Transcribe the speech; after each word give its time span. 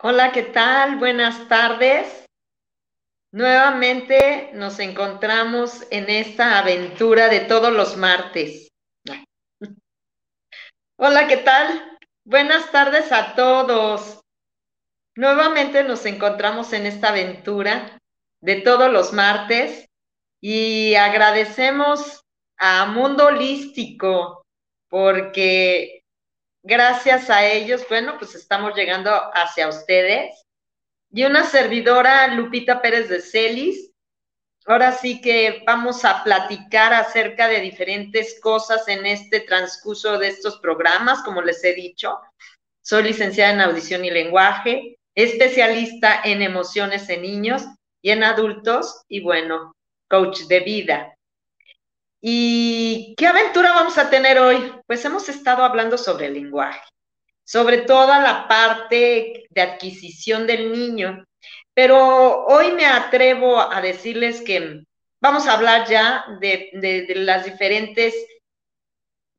Hola, 0.00 0.30
¿qué 0.30 0.44
tal? 0.44 0.96
Buenas 0.98 1.48
tardes. 1.48 2.24
Nuevamente 3.32 4.52
nos 4.54 4.78
encontramos 4.78 5.84
en 5.90 6.08
esta 6.08 6.60
aventura 6.60 7.26
de 7.26 7.40
todos 7.40 7.72
los 7.72 7.96
martes. 7.96 8.68
Hola, 10.96 11.26
¿qué 11.26 11.38
tal? 11.38 11.98
Buenas 12.24 12.70
tardes 12.70 13.10
a 13.10 13.34
todos. 13.34 14.20
Nuevamente 15.16 15.82
nos 15.82 16.06
encontramos 16.06 16.72
en 16.72 16.86
esta 16.86 17.08
aventura 17.08 17.98
de 18.40 18.60
todos 18.60 18.92
los 18.92 19.12
martes 19.12 19.88
y 20.40 20.94
agradecemos 20.94 22.22
a 22.56 22.86
Mundo 22.86 23.26
Holístico 23.26 24.46
porque 24.88 25.97
gracias 26.62 27.30
a 27.30 27.46
ellos, 27.46 27.84
bueno, 27.88 28.16
pues 28.18 28.34
estamos 28.34 28.74
llegando 28.74 29.10
hacia 29.34 29.68
ustedes 29.68 30.44
y 31.10 31.24
una 31.24 31.44
servidora, 31.44 32.28
Lupita 32.28 32.82
Pérez 32.82 33.08
de 33.08 33.20
Celis. 33.20 33.92
Ahora 34.66 34.92
sí 34.92 35.22
que 35.22 35.62
vamos 35.66 36.04
a 36.04 36.22
platicar 36.22 36.92
acerca 36.92 37.48
de 37.48 37.60
diferentes 37.60 38.38
cosas 38.40 38.86
en 38.88 39.06
este 39.06 39.40
transcurso 39.40 40.18
de 40.18 40.28
estos 40.28 40.58
programas, 40.58 41.22
como 41.22 41.40
les 41.40 41.64
he 41.64 41.72
dicho. 41.72 42.18
Soy 42.82 43.04
licenciada 43.04 43.54
en 43.54 43.60
audición 43.62 44.04
y 44.04 44.10
lenguaje, 44.10 44.98
especialista 45.14 46.20
en 46.22 46.42
emociones 46.42 47.08
en 47.08 47.22
niños 47.22 47.64
y 48.02 48.10
en 48.10 48.22
adultos 48.22 49.04
y 49.08 49.22
bueno, 49.22 49.72
coach 50.08 50.42
de 50.42 50.60
vida. 50.60 51.17
¿Y 52.20 53.14
qué 53.16 53.26
aventura 53.26 53.72
vamos 53.72 53.96
a 53.98 54.10
tener 54.10 54.38
hoy? 54.38 54.72
Pues 54.86 55.04
hemos 55.04 55.28
estado 55.28 55.62
hablando 55.64 55.96
sobre 55.96 56.26
el 56.26 56.34
lenguaje 56.34 56.80
sobre 57.48 57.78
toda 57.78 58.20
la 58.20 58.46
parte 58.46 59.46
de 59.48 59.62
adquisición 59.62 60.46
del 60.46 60.70
niño. 60.70 61.24
Pero 61.72 62.44
hoy 62.44 62.72
me 62.72 62.84
atrevo 62.84 63.58
a 63.58 63.80
decirles 63.80 64.42
que 64.42 64.82
vamos 65.18 65.46
a 65.46 65.54
hablar 65.54 65.88
ya 65.88 66.26
de, 66.40 67.06
las 67.16 67.46
diferentes 67.46 68.14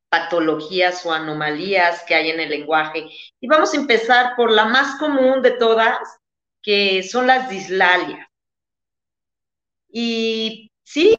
patologías 0.09 1.05
o 1.05 1.13
anomalías 1.13 2.03
que 2.05 2.15
hay 2.15 2.31
en 2.31 2.39
el 2.39 2.49
lenguaje. 2.49 3.07
Y 3.39 3.47
vamos 3.47 3.75
a 3.75 3.77
empezar 3.77 4.35
por 4.35 4.49
la 4.49 4.65
más 4.65 4.97
común 4.97 5.43
de 5.43 5.51
todas, 5.51 5.99
que 6.63 7.03
son 7.03 7.27
las 7.27 7.47
dislalias. 7.47 8.27
Y 9.87 10.71
sí, 10.81 11.15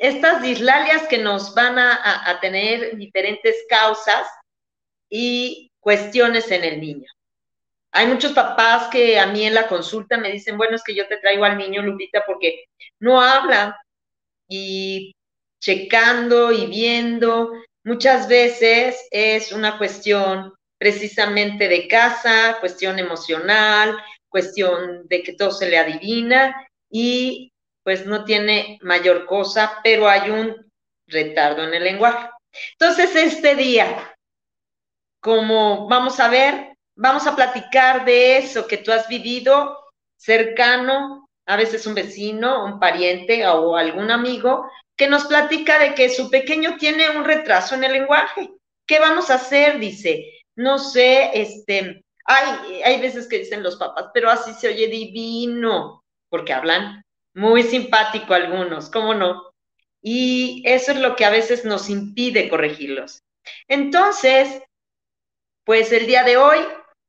estas 0.00 0.42
dislalias 0.42 1.06
que 1.08 1.18
nos 1.18 1.54
van 1.54 1.78
a, 1.78 2.38
tener 2.40 2.96
diferentes 2.96 3.56
causas 3.68 4.26
y 5.08 5.70
cuestiones 5.80 6.50
en 6.50 6.64
el 6.64 6.80
niño. 6.80 7.10
Hay 7.92 8.06
muchos 8.06 8.32
papás 8.32 8.88
que 8.88 9.18
a 9.18 9.26
mí 9.26 9.44
en 9.44 9.54
la 9.54 9.66
consulta 9.66 10.18
me 10.18 10.30
dicen, 10.30 10.56
bueno, 10.56 10.76
es 10.76 10.82
que 10.84 10.94
yo 10.94 11.06
te 11.08 11.16
traigo 11.16 11.44
al 11.44 11.58
niño, 11.58 11.82
Lupita, 11.82 12.22
porque 12.26 12.64
no 13.00 13.20
habla 13.20 13.80
y 14.48 15.14
checando 15.60 16.52
y 16.52 16.66
viendo, 16.66 17.52
muchas 17.84 18.28
veces 18.28 19.08
es 19.10 19.52
una 19.52 19.78
cuestión 19.78 20.52
precisamente 20.78 21.68
de 21.68 21.88
casa, 21.88 22.58
cuestión 22.60 22.98
emocional, 22.98 23.96
cuestión 24.28 25.08
de 25.08 25.22
que 25.22 25.32
todo 25.32 25.50
se 25.50 25.68
le 25.68 25.78
adivina 25.78 26.54
y 26.90 27.52
pues 27.82 28.06
no 28.06 28.24
tiene 28.24 28.78
mayor 28.82 29.26
cosa, 29.26 29.80
pero 29.82 30.08
hay 30.08 30.30
un 30.30 30.70
retardo 31.06 31.64
en 31.64 31.74
el 31.74 31.84
lenguaje. 31.84 32.28
Entonces, 32.78 33.14
este 33.14 33.54
día 33.54 34.14
como 35.20 35.88
vamos 35.88 36.20
a 36.20 36.28
ver, 36.28 36.76
vamos 36.96 37.26
a 37.26 37.34
platicar 37.34 38.04
de 38.04 38.38
eso 38.38 38.66
que 38.66 38.78
tú 38.78 38.92
has 38.92 39.08
vivido 39.08 39.78
cercano, 40.16 41.28
a 41.46 41.56
veces 41.56 41.86
un 41.86 41.94
vecino, 41.94 42.64
un 42.64 42.78
pariente 42.78 43.46
o 43.46 43.76
algún 43.76 44.10
amigo, 44.10 44.70
que 44.96 45.08
nos 45.08 45.26
platica 45.26 45.78
de 45.78 45.94
que 45.94 46.10
su 46.10 46.30
pequeño 46.30 46.76
tiene 46.76 47.10
un 47.10 47.24
retraso 47.24 47.74
en 47.74 47.84
el 47.84 47.92
lenguaje. 47.92 48.50
¿Qué 48.86 48.98
vamos 48.98 49.30
a 49.30 49.34
hacer? 49.34 49.78
Dice, 49.78 50.24
no 50.56 50.78
sé, 50.78 51.30
este, 51.34 52.04
hay, 52.24 52.82
hay 52.82 53.00
veces 53.00 53.28
que 53.28 53.38
dicen 53.38 53.62
los 53.62 53.76
papás, 53.76 54.06
pero 54.12 54.30
así 54.30 54.52
se 54.54 54.68
oye 54.68 54.88
divino, 54.88 56.04
porque 56.28 56.52
hablan 56.52 57.02
muy 57.38 57.62
simpático 57.62 58.34
algunos, 58.34 58.90
¿cómo 58.90 59.14
no? 59.14 59.54
Y 60.02 60.64
eso 60.66 60.90
es 60.90 60.98
lo 60.98 61.14
que 61.14 61.24
a 61.24 61.30
veces 61.30 61.64
nos 61.64 61.88
impide 61.88 62.48
corregirlos. 62.48 63.22
Entonces, 63.68 64.60
pues 65.64 65.92
el 65.92 66.08
día 66.08 66.24
de 66.24 66.36
hoy 66.36 66.58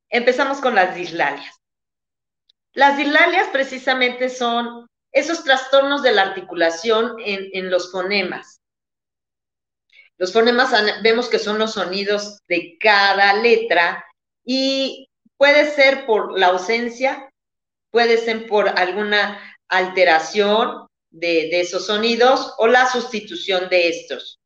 empezamos 0.07 0.62
con 0.62 0.75
las 0.75 0.94
dislalias. 0.94 1.59
Las 2.73 2.95
dislalias 2.95 3.47
precisamente 3.47 4.29
son 4.29 4.88
esos 5.12 5.44
trastornos 5.44 6.03
de 6.03 6.12
la 6.12 6.22
articulación 6.22 7.16
en, 7.17 7.72
los 7.72 7.91
fonemas. 7.91 8.61
Los 10.19 10.31
fonemas 10.31 10.72
vemos 11.01 11.28
que 11.28 11.40
son 11.40 11.57
los 11.57 11.73
sonidos 11.73 12.38
de 12.47 12.78
cada 12.79 13.34
letra 13.34 14.06
y 14.46 15.09
puede 15.38 15.72
ser 15.72 16.06
por 16.06 16.38
la 16.38 16.47
ausencia, 16.47 17.31
puede 17.90 18.17
ser 18.17 18.46
por 18.46 18.69
alguna 18.78 19.48
alteración 19.69 20.88
de 21.12 21.59
esos 21.59 21.85
sonidos 21.85 22.53
o 22.57 22.68
la 22.68 22.90
sustitución 22.90 23.69
de 23.69 23.90
estos. 23.90 24.40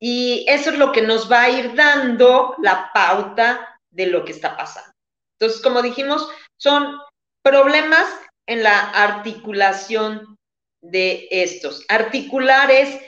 Y 0.00 0.44
eso 0.48 0.70
es 0.70 0.78
lo 0.78 0.92
que 0.92 1.02
nos 1.02 1.30
va 1.30 1.42
a 1.42 1.50
ir 1.50 1.74
dando 1.74 2.54
la 2.62 2.90
pauta 2.92 3.80
de 3.90 4.06
lo 4.06 4.24
que 4.24 4.32
está 4.32 4.56
pasando. 4.56 4.92
Entonces, 5.38 5.62
como 5.62 5.82
dijimos, 5.82 6.28
son 6.56 6.98
problemas 7.42 8.08
en 8.46 8.62
la 8.62 8.90
articulación 8.90 10.36
de 10.80 11.28
estos. 11.30 11.84
Articular 11.88 12.70
es 12.70 13.00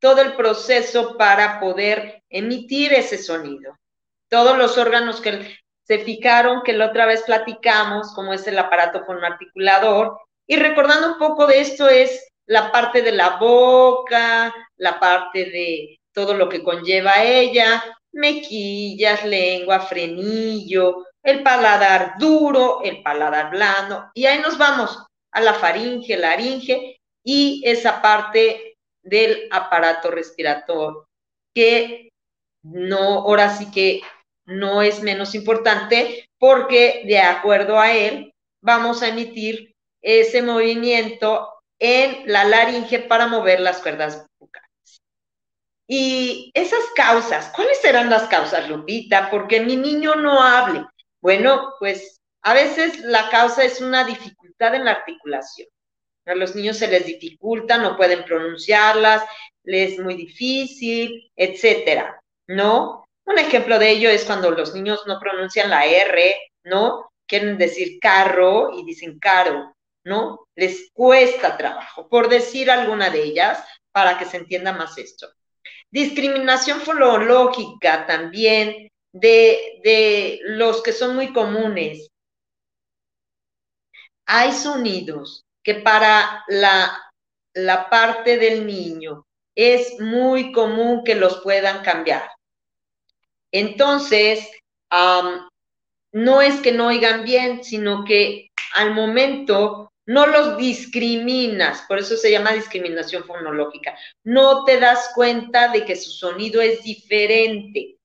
todo 0.00 0.22
el 0.22 0.34
proceso 0.34 1.16
para 1.16 1.60
poder 1.60 2.22
emitir 2.30 2.92
ese 2.92 3.18
sonido. 3.18 3.76
Todos 4.28 4.56
los 4.56 4.78
órganos 4.78 5.20
que 5.20 5.58
se 5.82 5.98
fijaron, 5.98 6.62
que 6.62 6.72
la 6.72 6.86
otra 6.86 7.06
vez 7.06 7.22
platicamos, 7.22 8.14
como 8.14 8.32
es 8.32 8.46
el 8.46 8.58
aparato 8.58 9.04
fonoarticulador, 9.04 10.18
y 10.48 10.56
recordando 10.56 11.12
un 11.12 11.18
poco 11.18 11.46
de 11.46 11.60
esto 11.60 11.88
es 11.88 12.26
la 12.46 12.72
parte 12.72 13.02
de 13.02 13.12
la 13.12 13.36
boca, 13.36 14.52
la 14.78 14.98
parte 14.98 15.44
de 15.44 15.98
todo 16.12 16.32
lo 16.34 16.48
que 16.48 16.62
conlleva 16.62 17.22
ella, 17.22 17.84
mequillas, 18.12 19.24
lengua, 19.24 19.80
frenillo, 19.80 21.04
el 21.22 21.42
paladar 21.42 22.14
duro, 22.18 22.80
el 22.82 23.02
paladar 23.02 23.50
blando, 23.50 24.10
y 24.14 24.24
ahí 24.24 24.38
nos 24.38 24.56
vamos 24.56 25.04
a 25.32 25.40
la 25.42 25.52
faringe, 25.52 26.16
laringe 26.16 26.96
y 27.22 27.62
esa 27.66 28.00
parte 28.00 28.76
del 29.02 29.48
aparato 29.50 30.10
respiratorio, 30.10 31.06
que 31.54 32.08
no, 32.62 32.96
ahora 32.96 33.50
sí 33.50 33.70
que 33.70 34.00
no 34.46 34.80
es 34.80 35.02
menos 35.02 35.34
importante 35.34 36.26
porque 36.38 37.02
de 37.06 37.18
acuerdo 37.18 37.78
a 37.78 37.92
él 37.92 38.32
vamos 38.62 39.02
a 39.02 39.08
emitir 39.08 39.74
ese 40.02 40.42
movimiento 40.42 41.48
en 41.78 42.30
la 42.30 42.44
laringe 42.44 42.98
para 43.00 43.26
mover 43.26 43.60
las 43.60 43.80
cuerdas 43.80 44.28
y 45.90 46.50
esas 46.52 46.84
causas, 46.94 47.50
¿cuáles 47.56 47.80
serán 47.80 48.10
las 48.10 48.28
causas, 48.28 48.68
Lupita? 48.68 49.30
Porque 49.30 49.60
mi 49.60 49.74
niño 49.74 50.16
no 50.16 50.42
hable. 50.42 50.84
Bueno, 51.22 51.72
pues 51.78 52.20
a 52.42 52.52
veces 52.52 53.00
la 53.00 53.30
causa 53.30 53.64
es 53.64 53.80
una 53.80 54.04
dificultad 54.04 54.74
en 54.74 54.84
la 54.84 54.92
articulación. 54.92 55.66
A 56.26 56.34
los 56.34 56.54
niños 56.54 56.76
se 56.76 56.88
les 56.88 57.06
dificulta, 57.06 57.78
no 57.78 57.96
pueden 57.96 58.22
pronunciarlas, 58.24 59.24
les 59.64 59.94
es 59.94 59.98
muy 59.98 60.14
difícil, 60.14 61.32
etcétera, 61.34 62.20
¿no? 62.46 63.06
Un 63.24 63.38
ejemplo 63.38 63.78
de 63.78 63.90
ello 63.90 64.10
es 64.10 64.26
cuando 64.26 64.50
los 64.50 64.74
niños 64.74 65.04
no 65.06 65.18
pronuncian 65.18 65.70
la 65.70 65.86
R, 65.86 66.36
¿no? 66.64 67.10
Quieren 67.26 67.56
decir 67.56 67.98
carro 67.98 68.78
y 68.78 68.84
dicen 68.84 69.18
caro, 69.18 69.74
¿no? 70.08 70.48
Les 70.56 70.90
cuesta 70.92 71.56
trabajo, 71.56 72.08
por 72.08 72.28
decir 72.28 72.70
alguna 72.70 73.10
de 73.10 73.22
ellas, 73.22 73.62
para 73.92 74.18
que 74.18 74.24
se 74.24 74.38
entienda 74.38 74.72
más 74.72 74.96
esto. 74.96 75.28
Discriminación 75.90 76.80
fonológica 76.80 78.06
también 78.06 78.88
de, 79.12 79.80
de 79.84 80.40
los 80.44 80.82
que 80.82 80.92
son 80.92 81.14
muy 81.14 81.32
comunes. 81.32 82.08
Hay 84.26 84.52
sonidos 84.52 85.44
que 85.62 85.76
para 85.76 86.44
la, 86.48 87.12
la 87.54 87.90
parte 87.90 88.38
del 88.38 88.66
niño 88.66 89.26
es 89.54 90.00
muy 90.00 90.52
común 90.52 91.04
que 91.04 91.14
los 91.14 91.40
puedan 91.42 91.82
cambiar. 91.82 92.30
Entonces, 93.52 94.48
no 96.12 96.42
es 96.42 96.60
que 96.60 96.72
no 96.72 96.86
oigan 96.86 97.24
bien, 97.24 97.64
sino 97.64 98.04
que 98.04 98.48
al 98.74 98.94
momento 98.94 99.90
no 100.08 100.26
los 100.26 100.56
discriminas, 100.56 101.82
por 101.82 101.98
eso 101.98 102.16
se 102.16 102.30
llama 102.30 102.52
discriminación 102.52 103.24
fonológica. 103.24 103.94
No 104.24 104.64
te 104.64 104.80
das 104.80 105.12
cuenta 105.14 105.68
de 105.68 105.84
que 105.84 105.96
su 105.96 106.10
sonido 106.10 106.62
es 106.62 106.82
diferente. 106.82 107.98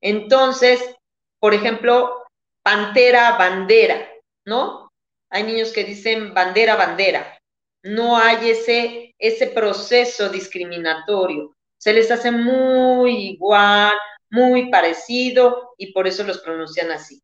Entonces, 0.00 0.94
por 1.40 1.54
ejemplo, 1.54 2.22
pantera, 2.62 3.36
bandera, 3.36 4.12
¿no? 4.46 4.88
Hay 5.28 5.42
niños 5.42 5.72
que 5.72 5.82
dicen 5.82 6.34
bandera, 6.34 6.76
bandera. 6.76 7.36
No 7.82 8.16
hay 8.16 8.50
ese, 8.50 9.12
ese 9.18 9.48
proceso 9.48 10.28
discriminatorio. 10.28 11.52
Se 11.78 11.92
les 11.92 12.12
hace 12.12 12.30
muy 12.30 13.30
igual, 13.30 13.94
muy 14.30 14.70
parecido 14.70 15.74
y 15.76 15.92
por 15.92 16.06
eso 16.06 16.22
los 16.22 16.38
pronuncian 16.38 16.92
así. 16.92 17.20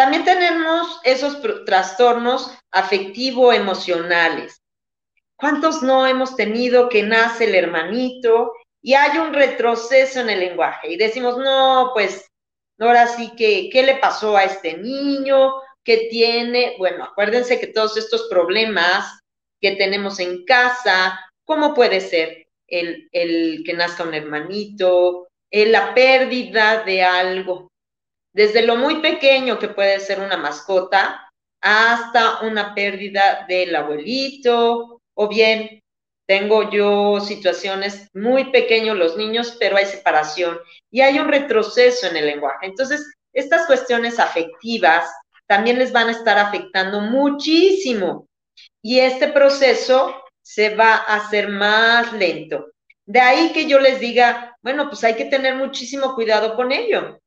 También 0.00 0.24
tenemos 0.24 0.98
esos 1.04 1.42
trastornos 1.66 2.50
afectivo-emocionales. 2.70 4.62
¿Cuántos 5.36 5.82
no 5.82 6.06
hemos 6.06 6.36
tenido 6.36 6.88
que 6.88 7.02
nace 7.02 7.44
el 7.44 7.54
hermanito 7.54 8.54
y 8.80 8.94
hay 8.94 9.18
un 9.18 9.34
retroceso 9.34 10.20
en 10.20 10.30
el 10.30 10.40
lenguaje? 10.40 10.90
Y 10.90 10.96
decimos, 10.96 11.36
no, 11.36 11.90
pues 11.92 12.26
ahora 12.78 13.08
sí 13.08 13.34
que, 13.36 13.68
¿qué 13.70 13.82
le 13.82 13.96
pasó 13.96 14.38
a 14.38 14.44
este 14.44 14.78
niño? 14.78 15.52
¿Qué 15.84 16.08
tiene? 16.10 16.76
Bueno, 16.78 17.04
acuérdense 17.04 17.60
que 17.60 17.66
todos 17.66 17.98
estos 17.98 18.26
problemas 18.30 19.20
que 19.60 19.72
tenemos 19.72 20.18
en 20.18 20.46
casa, 20.46 21.20
¿cómo 21.44 21.74
puede 21.74 22.00
ser 22.00 22.46
el, 22.68 23.06
el 23.12 23.62
que 23.66 23.74
nazca 23.74 24.04
un 24.04 24.14
hermanito, 24.14 25.28
la 25.50 25.92
pérdida 25.92 26.84
de 26.84 27.02
algo, 27.02 27.69
desde 28.32 28.62
lo 28.62 28.76
muy 28.76 28.96
pequeño 29.00 29.58
que 29.58 29.68
puede 29.68 30.00
ser 30.00 30.20
una 30.20 30.36
mascota 30.36 31.28
hasta 31.60 32.40
una 32.40 32.74
pérdida 32.74 33.44
del 33.48 33.74
abuelito, 33.74 35.00
o 35.14 35.28
bien 35.28 35.80
tengo 36.26 36.70
yo 36.70 37.20
situaciones 37.20 38.08
muy 38.14 38.52
pequeños 38.52 38.96
los 38.96 39.16
niños, 39.16 39.56
pero 39.58 39.76
hay 39.76 39.86
separación 39.86 40.58
y 40.90 41.00
hay 41.00 41.18
un 41.18 41.28
retroceso 41.28 42.06
en 42.06 42.16
el 42.16 42.26
lenguaje. 42.26 42.66
Entonces, 42.66 43.04
estas 43.32 43.66
cuestiones 43.66 44.18
afectivas 44.18 45.10
también 45.46 45.78
les 45.78 45.92
van 45.92 46.08
a 46.08 46.12
estar 46.12 46.38
afectando 46.38 47.00
muchísimo 47.00 48.28
y 48.80 49.00
este 49.00 49.28
proceso 49.28 50.14
se 50.40 50.74
va 50.76 50.94
a 50.94 51.16
hacer 51.16 51.48
más 51.48 52.12
lento. 52.12 52.70
De 53.04 53.20
ahí 53.20 53.52
que 53.52 53.66
yo 53.66 53.80
les 53.80 53.98
diga, 53.98 54.56
bueno, 54.62 54.88
pues 54.88 55.02
hay 55.02 55.14
que 55.14 55.24
tener 55.24 55.56
muchísimo 55.56 56.14
cuidado 56.14 56.54
con 56.54 56.70
ello, 56.70 57.18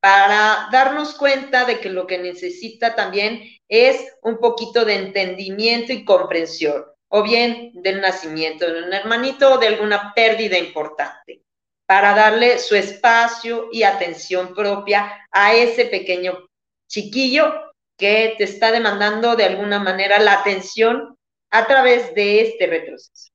para 0.00 0.68
darnos 0.72 1.14
cuenta 1.14 1.64
de 1.64 1.80
que 1.80 1.90
lo 1.90 2.06
que 2.06 2.18
necesita 2.18 2.94
también 2.94 3.42
es 3.68 4.14
un 4.22 4.38
poquito 4.38 4.84
de 4.84 4.96
entendimiento 4.96 5.92
y 5.92 6.04
comprensión, 6.04 6.84
o 7.08 7.22
bien 7.22 7.70
del 7.74 8.00
nacimiento 8.00 8.70
de 8.70 8.82
un 8.82 8.92
hermanito 8.92 9.54
o 9.54 9.58
de 9.58 9.68
alguna 9.68 10.12
pérdida 10.14 10.58
importante, 10.58 11.42
para 11.86 12.14
darle 12.14 12.58
su 12.58 12.74
espacio 12.74 13.68
y 13.70 13.82
atención 13.82 14.54
propia 14.54 15.26
a 15.30 15.54
ese 15.54 15.84
pequeño 15.84 16.48
chiquillo 16.88 17.52
que 17.96 18.34
te 18.38 18.44
está 18.44 18.72
demandando 18.72 19.36
de 19.36 19.44
alguna 19.44 19.78
manera 19.78 20.18
la 20.18 20.40
atención 20.40 21.16
a 21.50 21.66
través 21.66 22.14
de 22.14 22.40
este 22.40 22.66
retroceso. 22.66 23.30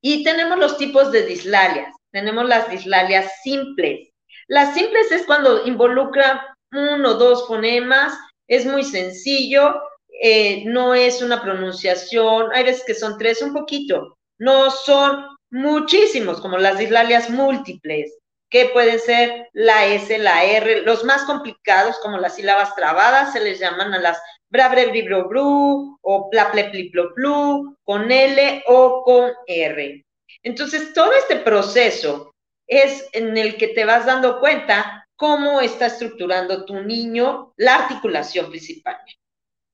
Y 0.00 0.22
tenemos 0.24 0.58
los 0.58 0.76
tipos 0.76 1.10
de 1.10 1.24
dislalias. 1.24 1.94
Tenemos 2.14 2.46
las 2.46 2.70
dislalias 2.70 3.40
simples. 3.42 4.08
Las 4.46 4.72
simples 4.74 5.10
es 5.10 5.26
cuando 5.26 5.66
involucra 5.66 6.56
uno 6.70 7.10
o 7.10 7.14
dos 7.14 7.48
fonemas, 7.48 8.16
es 8.46 8.64
muy 8.64 8.84
sencillo, 8.84 9.74
eh, 10.22 10.62
no 10.64 10.94
es 10.94 11.22
una 11.22 11.42
pronunciación, 11.42 12.52
hay 12.52 12.62
veces 12.62 12.84
que 12.86 12.94
son 12.94 13.18
tres, 13.18 13.42
un 13.42 13.52
poquito, 13.52 14.16
no 14.38 14.70
son 14.70 15.26
muchísimos, 15.50 16.40
como 16.40 16.56
las 16.56 16.78
dislalias 16.78 17.30
múltiples, 17.30 18.16
que 18.48 18.66
pueden 18.66 19.00
ser 19.00 19.48
la 19.52 19.86
S, 19.86 20.16
la 20.18 20.44
R, 20.44 20.82
los 20.82 21.02
más 21.02 21.24
complicados, 21.24 21.98
como 21.98 22.18
las 22.18 22.36
sílabas 22.36 22.76
trabadas, 22.76 23.32
se 23.32 23.40
les 23.40 23.58
llaman 23.58 23.92
a 23.92 23.98
las 23.98 24.22
bru 24.50 25.98
o 26.00 26.30
plu 26.30 27.76
con 27.82 28.12
L 28.12 28.62
o 28.68 29.02
con 29.02 29.32
R. 29.48 30.04
Entonces, 30.44 30.92
todo 30.92 31.12
este 31.12 31.36
proceso 31.36 32.32
es 32.68 33.08
en 33.12 33.36
el 33.36 33.56
que 33.56 33.68
te 33.68 33.84
vas 33.84 34.06
dando 34.06 34.38
cuenta 34.38 35.08
cómo 35.16 35.60
está 35.60 35.86
estructurando 35.86 36.64
tu 36.64 36.80
niño 36.80 37.52
la 37.56 37.76
articulación 37.76 38.50
principalmente. 38.50 39.18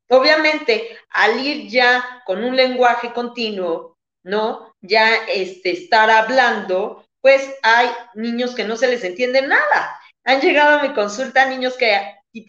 Obviamente, 0.08 0.98
al 1.10 1.44
ir 1.44 1.68
ya 1.68 2.22
con 2.24 2.42
un 2.42 2.56
lenguaje 2.56 3.12
continuo, 3.12 3.96
¿no? 4.24 4.74
Ya 4.80 5.14
este, 5.28 5.72
estar 5.72 6.10
hablando, 6.10 7.04
pues 7.20 7.54
hay 7.62 7.88
niños 8.14 8.54
que 8.54 8.64
no 8.64 8.76
se 8.76 8.88
les 8.88 9.04
entiende 9.04 9.42
nada. 9.42 10.00
Han 10.24 10.40
llegado 10.40 10.78
a 10.78 10.82
mi 10.82 10.94
consulta 10.94 11.46
niños 11.46 11.76
que 11.76 11.96
y 12.32 12.46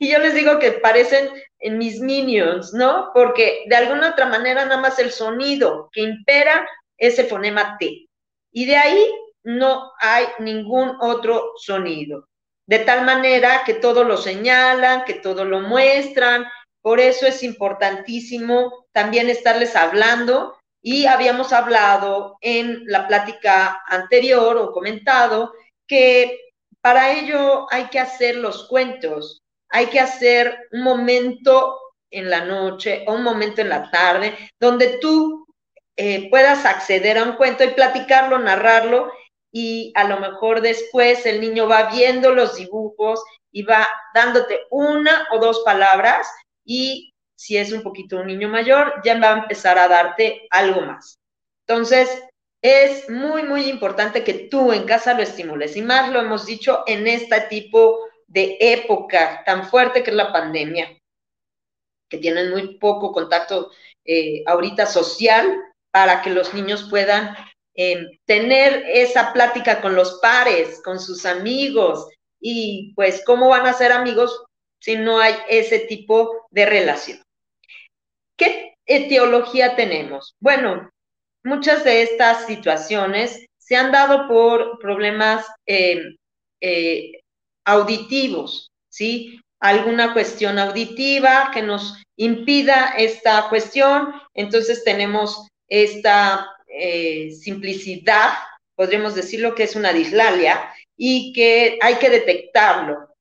yo 0.00 0.18
les 0.18 0.34
digo 0.34 0.58
que 0.58 0.72
parecen 0.72 1.30
en 1.64 1.78
mis 1.78 1.98
minions, 1.98 2.74
¿no? 2.74 3.10
Porque 3.14 3.64
de 3.66 3.74
alguna 3.74 4.10
otra 4.10 4.26
manera 4.26 4.66
nada 4.66 4.80
más 4.80 4.98
el 4.98 5.10
sonido 5.10 5.88
que 5.92 6.02
impera 6.02 6.68
es 6.98 7.18
el 7.18 7.26
fonema 7.26 7.78
T. 7.78 8.06
Y 8.52 8.66
de 8.66 8.76
ahí 8.76 9.10
no 9.44 9.90
hay 9.98 10.26
ningún 10.40 10.98
otro 11.00 11.52
sonido. 11.56 12.28
De 12.66 12.80
tal 12.80 13.06
manera 13.06 13.62
que 13.64 13.72
todo 13.72 14.04
lo 14.04 14.18
señalan, 14.18 15.04
que 15.06 15.14
todo 15.14 15.46
lo 15.46 15.60
muestran. 15.60 16.46
Por 16.82 17.00
eso 17.00 17.26
es 17.26 17.42
importantísimo 17.42 18.86
también 18.92 19.30
estarles 19.30 19.74
hablando. 19.74 20.58
Y 20.82 21.06
habíamos 21.06 21.54
hablado 21.54 22.36
en 22.42 22.82
la 22.84 23.08
plática 23.08 23.82
anterior 23.86 24.58
o 24.58 24.70
comentado 24.70 25.54
que 25.86 26.38
para 26.82 27.12
ello 27.12 27.66
hay 27.70 27.84
que 27.86 28.00
hacer 28.00 28.36
los 28.36 28.68
cuentos, 28.68 29.43
hay 29.74 29.86
que 29.86 29.98
hacer 29.98 30.68
un 30.70 30.82
momento 30.82 31.80
en 32.08 32.30
la 32.30 32.44
noche 32.44 33.04
o 33.08 33.14
un 33.14 33.24
momento 33.24 33.60
en 33.60 33.68
la 33.68 33.90
tarde 33.90 34.32
donde 34.60 34.98
tú 34.98 35.48
eh, 35.96 36.30
puedas 36.30 36.64
acceder 36.64 37.18
a 37.18 37.24
un 37.24 37.32
cuento 37.32 37.64
y 37.64 37.74
platicarlo, 37.74 38.38
narrarlo 38.38 39.12
y 39.52 39.92
a 39.96 40.04
lo 40.04 40.20
mejor 40.20 40.60
después 40.60 41.26
el 41.26 41.40
niño 41.40 41.66
va 41.66 41.90
viendo 41.90 42.32
los 42.32 42.54
dibujos 42.54 43.20
y 43.50 43.62
va 43.64 43.88
dándote 44.14 44.60
una 44.70 45.26
o 45.32 45.40
dos 45.40 45.62
palabras 45.64 46.28
y 46.64 47.12
si 47.34 47.56
es 47.56 47.72
un 47.72 47.82
poquito 47.82 48.18
un 48.18 48.28
niño 48.28 48.48
mayor, 48.48 49.02
ya 49.04 49.18
va 49.18 49.34
a 49.34 49.38
empezar 49.38 49.76
a 49.76 49.88
darte 49.88 50.46
algo 50.50 50.82
más. 50.82 51.18
Entonces, 51.66 52.22
es 52.62 53.10
muy, 53.10 53.42
muy 53.42 53.68
importante 53.68 54.22
que 54.22 54.34
tú 54.48 54.72
en 54.72 54.84
casa 54.84 55.14
lo 55.14 55.22
estimules. 55.22 55.76
Y 55.76 55.82
más 55.82 56.12
lo 56.12 56.20
hemos 56.20 56.46
dicho 56.46 56.84
en 56.86 57.08
este 57.08 57.40
tipo 57.42 57.98
de 58.26 58.56
época 58.60 59.42
tan 59.44 59.68
fuerte 59.68 60.02
que 60.02 60.10
es 60.10 60.16
la 60.16 60.32
pandemia, 60.32 60.98
que 62.08 62.18
tienen 62.18 62.50
muy 62.50 62.78
poco 62.78 63.12
contacto 63.12 63.70
eh, 64.04 64.42
ahorita 64.46 64.86
social 64.86 65.56
para 65.90 66.22
que 66.22 66.30
los 66.30 66.52
niños 66.54 66.88
puedan 66.90 67.36
em, 67.74 68.08
tener 68.26 68.84
esa 68.88 69.32
plática 69.32 69.80
con 69.80 69.94
los 69.94 70.18
pares, 70.20 70.82
con 70.82 70.98
sus 70.98 71.24
amigos. 71.24 72.08
Y 72.40 72.92
pues, 72.94 73.22
¿cómo 73.24 73.48
van 73.48 73.66
a 73.66 73.72
ser 73.72 73.92
amigos 73.92 74.44
si 74.80 74.96
no 74.96 75.18
hay 75.18 75.34
ese 75.48 75.80
tipo 75.80 76.46
de 76.50 76.66
relación? 76.66 77.22
¿Qué 78.36 78.74
etiología 78.86 79.76
tenemos? 79.76 80.34
Bueno, 80.40 80.90
muchas 81.44 81.84
de 81.84 82.02
estas 82.02 82.46
situaciones 82.46 83.46
se 83.58 83.76
han 83.76 83.92
dado 83.92 84.28
por 84.28 84.78
problemas 84.78 85.46
eh, 85.66 86.16
eh, 86.60 87.20
auditivos, 87.64 88.70
¿sí? 88.88 89.40
Alguna 89.60 90.12
cuestión 90.12 90.58
auditiva 90.58 91.50
que 91.52 91.62
nos 91.62 92.02
impida 92.16 92.94
esta 92.96 93.48
cuestión, 93.48 94.14
entonces 94.34 94.84
tenemos 94.84 95.48
esta 95.68 96.48
eh, 96.68 97.30
simplicidad, 97.32 98.34
podríamos 98.74 99.14
decirlo 99.14 99.54
que 99.54 99.64
es 99.64 99.76
una 99.76 99.92
dislalia, 99.92 100.72
y 100.96 101.32
que 101.32 101.78
hay 101.80 101.96
que 101.96 102.10
detectarlo. 102.10 103.14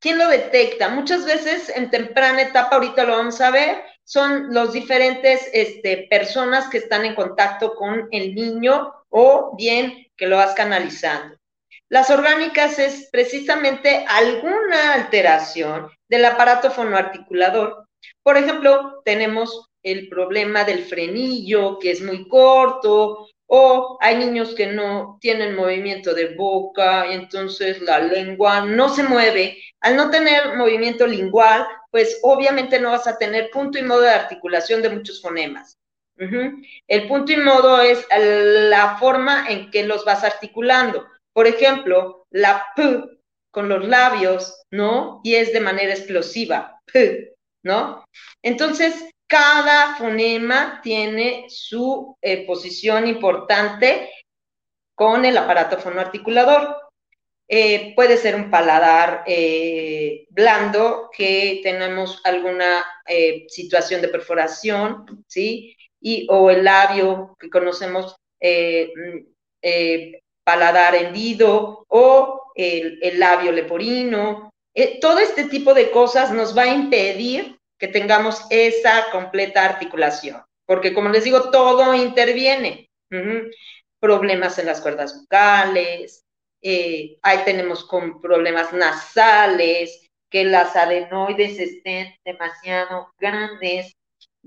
¿quién 0.00 0.18
lo 0.18 0.28
detecta? 0.28 0.88
Muchas 0.88 1.24
veces 1.24 1.70
en 1.74 1.90
temprana 1.90 2.42
etapa, 2.42 2.76
ahorita 2.76 3.04
lo 3.04 3.16
vamos 3.16 3.40
a 3.40 3.50
ver, 3.50 3.82
son 4.04 4.54
los 4.54 4.72
diferentes 4.72 5.48
este, 5.52 6.06
personas 6.08 6.68
que 6.68 6.78
están 6.78 7.04
en 7.04 7.14
contacto 7.14 7.74
con 7.74 8.08
el 8.10 8.34
niño 8.34 8.92
o 9.10 9.54
bien 9.56 10.06
que 10.16 10.26
lo 10.26 10.36
vas 10.36 10.54
canalizando. 10.54 11.36
Las 11.90 12.10
orgánicas 12.10 12.78
es 12.78 13.08
precisamente 13.10 14.04
alguna 14.08 14.94
alteración 14.94 15.90
del 16.08 16.24
aparato 16.26 16.70
fonoarticulador. 16.70 17.86
Por 18.22 18.36
ejemplo, 18.36 19.00
tenemos 19.04 19.68
el 19.82 20.08
problema 20.08 20.64
del 20.64 20.84
frenillo, 20.84 21.78
que 21.78 21.92
es 21.92 22.02
muy 22.02 22.28
corto, 22.28 23.28
o 23.50 23.96
hay 24.00 24.16
niños 24.16 24.54
que 24.54 24.66
no 24.66 25.16
tienen 25.22 25.56
movimiento 25.56 26.12
de 26.12 26.34
boca 26.34 27.10
entonces 27.10 27.80
la 27.80 27.98
lengua 27.98 28.60
no 28.60 28.90
se 28.90 29.02
mueve. 29.02 29.56
Al 29.80 29.96
no 29.96 30.10
tener 30.10 30.56
movimiento 30.56 31.06
lingual, 31.06 31.66
pues 31.90 32.18
obviamente 32.22 32.78
no 32.78 32.90
vas 32.90 33.06
a 33.06 33.16
tener 33.16 33.48
punto 33.50 33.78
y 33.78 33.82
modo 33.82 34.02
de 34.02 34.10
articulación 34.10 34.82
de 34.82 34.90
muchos 34.90 35.22
fonemas. 35.22 35.78
El 36.86 37.08
punto 37.08 37.32
y 37.32 37.36
modo 37.36 37.80
es 37.80 38.06
la 38.10 38.98
forma 38.98 39.46
en 39.48 39.70
que 39.70 39.84
los 39.84 40.04
vas 40.04 40.24
articulando. 40.24 41.06
Por 41.32 41.46
ejemplo, 41.46 42.26
la 42.30 42.66
P 42.74 43.18
con 43.50 43.68
los 43.68 43.86
labios, 43.86 44.62
¿no? 44.70 45.20
Y 45.24 45.34
es 45.34 45.52
de 45.52 45.60
manera 45.60 45.92
explosiva, 45.92 46.80
P, 46.92 47.34
¿no? 47.62 48.04
Entonces, 48.42 49.08
cada 49.28 49.96
fonema 49.96 50.80
tiene 50.82 51.46
su 51.48 52.16
eh, 52.22 52.46
posición 52.46 53.06
importante 53.06 54.10
con 54.94 55.24
el 55.24 55.36
aparato 55.36 55.78
fonoarticulador. 55.78 56.76
Eh, 57.46 57.94
puede 57.94 58.16
ser 58.16 58.34
un 58.36 58.50
paladar 58.50 59.24
eh, 59.26 60.26
blando 60.30 61.10
que 61.16 61.60
tenemos 61.62 62.20
alguna 62.24 62.84
situación 63.48 64.02
de 64.02 64.08
perforación, 64.08 65.24
¿sí? 65.26 65.74
Y, 66.00 66.26
o 66.30 66.50
el 66.50 66.62
labio 66.62 67.36
que 67.40 67.48
conocemos 67.48 68.16
mm, 68.40 69.18
paladar 70.48 70.94
hendido 70.94 71.84
o 71.88 72.52
el, 72.54 72.98
el 73.02 73.20
labio 73.20 73.52
leporino. 73.52 74.50
todo 74.98 75.18
este 75.18 75.44
tipo 75.44 75.74
de 75.74 75.90
cosas 75.90 76.32
nos 76.32 76.56
va 76.56 76.62
a 76.62 76.74
impedir 76.74 77.58
que 77.78 77.86
tengamos 77.86 78.46
esa 78.48 79.10
completa 79.12 79.62
articulación, 79.62 80.42
porque 80.64 80.94
como 80.94 81.10
les 81.10 81.24
digo, 81.24 81.50
todo 81.50 81.94
interviene. 81.94 82.88
Problemas 84.00 84.58
en 84.58 84.64
las 84.64 84.80
cuerdas 84.80 85.20
vocales, 85.20 86.24
eh, 86.62 87.18
ahí 87.20 87.40
tenemos 87.44 87.84
con 87.84 88.18
problemas 88.18 88.72
nasales, 88.72 90.08
que 90.30 90.44
las 90.44 90.74
adenoides 90.76 91.58
estén 91.58 92.14
demasiado 92.24 93.12
grandes. 93.18 93.92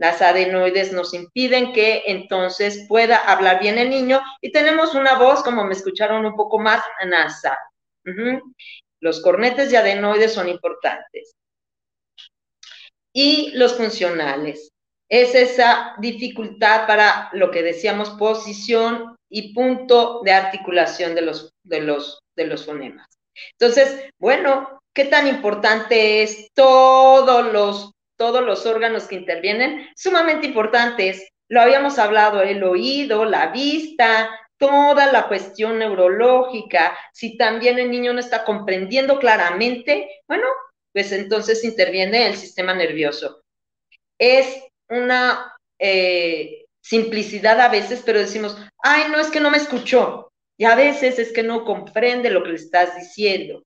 Las 0.02 0.20
adenoides 0.24 0.92
nos 0.94 1.14
impiden 1.14 1.74
que 1.74 2.02
entonces 2.08 2.88
pueda 2.90 3.18
hablar 3.18 3.60
bien 3.60 3.78
el 3.78 3.92
niño 3.92 4.20
y 4.42 4.52
tenemos 4.52 4.96
una 4.96 5.14
voz, 5.20 5.44
como 5.44 5.64
me 5.64 5.74
escucharon, 5.74 6.26
un 6.26 6.36
poco 6.36 6.58
más 6.58 6.82
nasal. 7.06 7.56
Los 9.00 9.22
cornetes 9.22 9.70
de 9.70 9.78
adenoides 9.78 10.34
son 10.34 10.50
importantes 10.50 11.36
y 13.14 13.52
los 13.54 13.76
funcionales. 13.76 14.72
Es 15.08 15.36
esa 15.36 15.94
dificultad 16.00 16.88
para 16.88 17.30
lo 17.34 17.52
que 17.52 17.62
decíamos 17.62 18.10
posición 18.10 19.16
y 19.30 19.54
punto 19.54 20.22
de 20.24 20.32
articulación 20.32 21.14
de 21.14 21.22
los, 21.22 21.52
de 21.64 21.82
los, 21.82 22.22
de 22.36 22.48
los 22.48 22.66
fonemas. 22.66 23.08
Entonces, 23.52 24.10
bueno, 24.20 24.80
¿qué 24.96 25.06
tan 25.06 25.28
importante 25.28 26.24
es 26.24 26.48
todos 26.56 27.54
los, 27.54 27.92
todos 28.22 28.44
los 28.44 28.68
órganos 28.68 29.08
que 29.08 29.16
intervienen? 29.16 29.90
Sumamente 29.96 30.46
importantes. 30.46 31.28
Lo 31.50 31.60
habíamos 31.60 31.98
hablado, 31.98 32.44
el 32.44 32.64
oído, 32.64 33.26
la 33.26 33.48
vista, 33.48 34.30
toda 34.60 35.12
la 35.12 35.28
cuestión 35.28 35.80
neurológica. 35.80 36.96
Si 37.14 37.36
también 37.36 37.80
el 37.80 37.90
niño 37.90 38.14
no 38.14 38.20
está 38.20 38.44
comprendiendo 38.46 39.18
claramente, 39.18 40.22
bueno, 40.28 40.46
pues 40.94 41.12
entonces 41.14 41.64
interviene 41.64 42.28
el 42.28 42.36
sistema 42.36 42.76
nervioso. 42.76 43.42
Es 44.20 44.66
una 44.88 45.58
eh, 45.80 46.66
simplicidad 46.80 47.60
a 47.60 47.70
veces, 47.70 48.04
pero 48.06 48.20
decimos, 48.20 48.56
ay, 48.84 49.06
no 49.10 49.20
es 49.20 49.32
que 49.32 49.40
no 49.40 49.50
me 49.50 49.58
escuchó. 49.58 50.30
Y 50.60 50.66
a 50.66 50.76
veces 50.76 51.18
es 51.18 51.34
que 51.34 51.42
no 51.42 51.66
comprende 51.66 52.30
lo 52.30 52.44
que 52.44 52.50
le 52.50 52.56
estás 52.58 52.96
diciendo. 52.96 53.64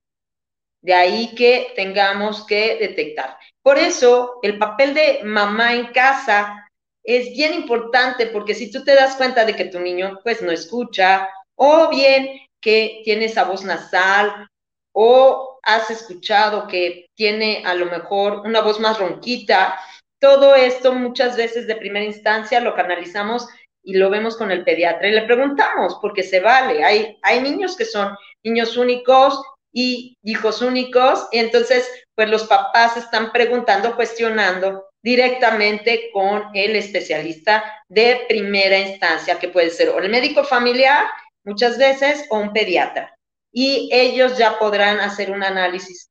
De 0.86 0.94
ahí 0.94 1.34
que 1.34 1.74
tengamos 1.75 2.46
que 2.46 2.77
detectar. 2.80 3.39
Por 3.63 3.80
eso, 3.80 4.38
el 4.44 4.60
papel 4.60 4.94
de 4.94 5.22
mamá 5.24 5.74
en 5.74 5.88
casa 5.88 6.70
es 7.04 7.36
bien 7.36 7.56
importante, 7.56 8.27
porque 8.27 8.54
si 8.54 8.70
tú 8.70 8.84
te 8.84 8.94
das 8.94 9.15
cuenta 9.15 9.46
de 9.46 9.56
que 9.56 9.65
tu 9.65 9.80
niño 9.80 10.20
pues 10.24 10.44
no 10.44 10.51
escucha, 10.51 11.27
o 11.56 11.89
bien 11.89 12.39
que 12.62 13.01
tiene 13.04 13.25
esa 13.25 13.46
voz 13.46 13.63
nasal, 13.63 14.48
o 14.92 15.60
has 15.63 15.89
escuchado 15.89 16.68
que 16.68 17.08
tiene 17.15 17.63
a 17.65 17.74
lo 17.74 17.88
mejor 17.88 18.42
una 18.46 18.62
voz 18.62 18.80
más 18.80 19.00
ronquita. 19.00 19.80
Todo 20.20 20.54
esto 20.54 20.94
muchas 20.94 21.36
veces 21.36 21.65
de 21.65 21.77
primera 21.77 22.06
instancia 22.06 22.60
lo 22.60 22.75
canalizamos 22.75 23.48
y 23.82 23.96
lo 23.96 24.12
vemos 24.12 24.38
con 24.38 24.51
el 24.51 24.63
pediatra 24.63 25.08
y 25.08 25.13
le 25.13 25.24
preguntamos, 25.24 25.98
porque 26.00 26.22
se 26.22 26.42
vale. 26.42 26.84
Hay, 26.84 27.18
hay 27.24 27.42
niños 27.42 27.75
que 27.75 27.86
son 27.86 28.15
niños 28.44 28.77
únicos 28.77 29.42
y 29.75 30.17
hijos 30.24 30.62
únicos, 30.62 31.27
y 31.34 31.39
entonces, 31.39 31.86
pues 32.15 32.29
los 32.29 32.46
papás 32.46 32.96
están 32.96 33.34
preguntando, 33.34 33.94
cuestionando 33.98 34.88
directamente 35.03 36.10
con 36.13 36.50
el 36.53 36.77
especialista 36.77 37.84
de 37.89 38.25
primera 38.29 38.79
instancia, 38.79 39.38
que 39.38 39.50
puede 39.50 39.70
ser 39.70 39.89
o 39.89 40.00
el 40.00 40.10
médico 40.10 40.46
familiar, 40.46 41.05
muchas 41.44 41.77
veces, 41.77 42.25
o 42.29 42.39
un 42.39 42.53
pediatra. 42.53 43.13
Y 43.51 43.89
ellos 43.91 44.38
ya 44.38 44.58
podrán 44.58 45.01
hacer 45.01 45.29
un 45.29 45.44
análisis 45.44 46.10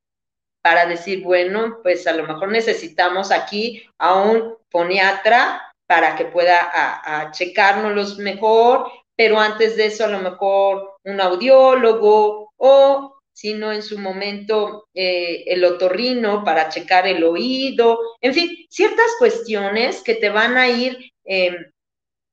para 0.61 0.85
decir, 0.85 1.23
bueno, 1.23 1.79
pues 1.81 2.05
a 2.05 2.13
lo 2.13 2.23
mejor 2.23 2.49
necesitamos 2.51 3.31
aquí 3.31 3.83
a 3.97 4.13
un 4.21 4.55
foniatra 4.69 5.73
para 5.87 6.15
que 6.15 6.25
pueda 6.25 6.69
a, 6.71 7.31
checárnoslos 7.31 8.19
mejor, 8.19 8.91
pero 9.15 9.39
antes 9.39 9.75
de 9.75 9.87
eso 9.87 10.05
a 10.05 10.09
lo 10.09 10.19
mejor 10.19 10.97
un 11.03 11.19
audiólogo 11.19 12.53
o 12.57 13.14
si 13.35 13.53
no 13.53 13.73
en 13.73 13.83
su 13.83 13.99
momento 13.99 14.87
eh, 14.93 15.43
el 15.47 15.65
otorrino 15.65 16.43
para 16.45 16.69
checar 16.69 17.05
el 17.05 17.21
oído, 17.23 17.99
en 18.21 18.33
fin, 18.33 18.49
ciertas 18.69 19.07
cuestiones 19.19 20.01
que 20.01 20.15
te 20.15 20.29
van 20.29 20.57
a 20.57 20.69
ir 20.69 21.11
em, 21.25 21.53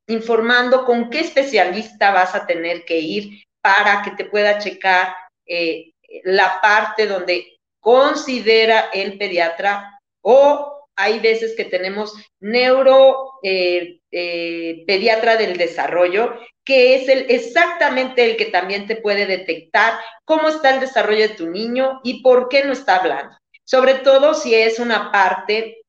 informando 0.07 0.85
con 0.85 1.11
qué 1.11 1.21
especialista 1.21 2.13
vas 2.13 2.37
a 2.37 2.47
tener 2.47 2.85
que 2.85 3.01
ir 3.01 3.45
para 3.61 4.03
que 4.03 4.13
te 4.13 4.27
pueda 4.27 4.59
checar 4.59 5.13
eh, 5.45 5.91
la 6.23 6.61
parte 6.61 7.09
donde 7.09 7.59
considera 7.81 8.91
el 8.93 9.19
pediatra 9.19 9.99
o 10.21 10.87
hay 10.95 11.19
veces 11.19 11.57
que 11.57 11.65
tenemos 11.65 12.15
neuro 12.39 13.41
eh, 13.43 13.99
del 14.13 15.57
desarrollo, 15.57 16.39
que 16.65 16.97
es 16.97 17.09
el, 17.09 17.27
exactamente 17.31 18.25
el 18.25 18.37
que 18.37 18.47
también 18.47 18.87
te 18.87 18.97
puede 18.97 19.27
detectar 19.27 19.99
cómo 20.25 20.49
está 20.49 20.75
el 20.75 20.81
desarrollo 20.81 21.29
de 21.29 21.35
tu 21.35 21.49
niño 21.49 22.01
y 22.05 22.23
por 22.23 22.49
qué 22.49 22.65
no 22.65 22.73
está 22.73 22.97
hablando. 22.97 23.37
Sobre 23.65 23.95
todo 23.95 24.35
si 24.35 24.55
es 24.55 24.79
una 24.79 25.11
parte 25.11 25.83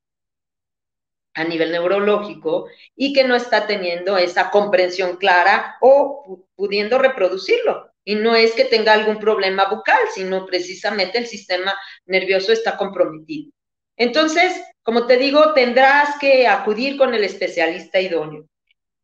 a 1.35 1.43
nivel 1.43 1.71
neurológico 1.71 2.67
y 2.95 3.13
que 3.13 3.23
no 3.23 3.35
está 3.35 3.65
teniendo 3.65 4.17
esa 4.17 4.51
comprensión 4.51 5.17
clara 5.17 5.77
o 5.81 6.45
pudiendo 6.55 6.97
reproducirlo. 6.99 7.91
Y 8.05 8.15
no 8.15 8.35
es 8.35 8.53
que 8.53 8.65
tenga 8.65 8.93
algún 8.93 9.17
problema 9.17 9.65
bucal, 9.69 9.99
sino 10.13 10.45
precisamente 10.45 11.17
el 11.17 11.27
sistema 11.27 11.73
nervioso 12.05 12.51
está 12.51 12.77
comprometido. 12.77 13.51
Entonces, 13.95 14.61
como 14.83 15.07
te 15.07 15.17
digo, 15.17 15.53
tendrás 15.53 16.17
que 16.19 16.47
acudir 16.47 16.97
con 16.97 17.13
el 17.13 17.23
especialista 17.23 17.99
idóneo. 17.99 18.45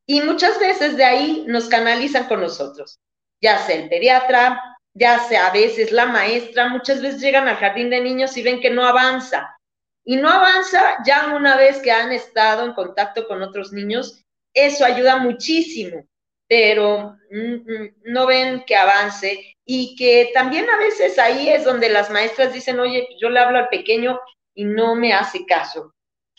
Y 0.10 0.22
muchas 0.22 0.60
veces 0.60 0.98
de 0.98 1.06
ahí 1.06 1.44
nos 1.46 1.70
canalizan 1.70 2.28
con 2.28 2.42
nosotros, 2.42 3.00
ya 3.40 3.60
sea 3.60 3.76
el 3.76 3.90
pediatra, 3.90 4.60
ya 4.96 5.20
sea 5.20 5.46
a 5.46 5.52
veces 5.52 5.92
la 5.92 6.08
maestra, 6.08 6.68
muchas 6.68 7.00
veces 7.00 7.22
llegan 7.22 7.48
al 7.48 7.58
jardín 7.58 7.92
de 7.92 8.02
niños 8.02 8.36
y 8.36 8.42
ven 8.42 8.60
que 8.60 8.72
no 8.72 8.88
avanza, 8.88 9.56
y 10.04 10.16
no 10.16 10.28
avanza 10.28 10.96
ya 11.06 11.36
una 11.36 11.56
vez 11.58 11.78
que 11.78 11.92
han 11.92 12.12
estado 12.12 12.66
en 12.66 12.74
contacto 12.74 13.28
con 13.28 13.44
otros 13.44 13.72
niños, 13.72 14.26
eso 14.52 14.84
ayuda 14.84 15.18
muchísimo, 15.18 16.08
pero 16.48 17.16
mm, 17.30 17.54
mm, 17.54 17.96
no 18.06 18.26
ven 18.26 18.64
que 18.66 18.76
avance 18.76 19.58
y 19.64 19.96
que 19.96 20.32
también 20.34 20.68
a 20.72 20.78
veces 20.80 21.20
ahí 21.20 21.50
es 21.50 21.66
donde 21.66 21.88
las 21.88 22.10
maestras 22.10 22.52
dicen, 22.52 22.80
oye, 22.80 23.08
yo 23.22 23.30
le 23.30 23.42
hablo 23.42 23.60
al 23.60 23.70
pequeño 23.70 24.20
y 24.56 24.66
no 24.66 24.96
me 24.96 25.14
hace 25.14 25.46
caso, 25.46 25.94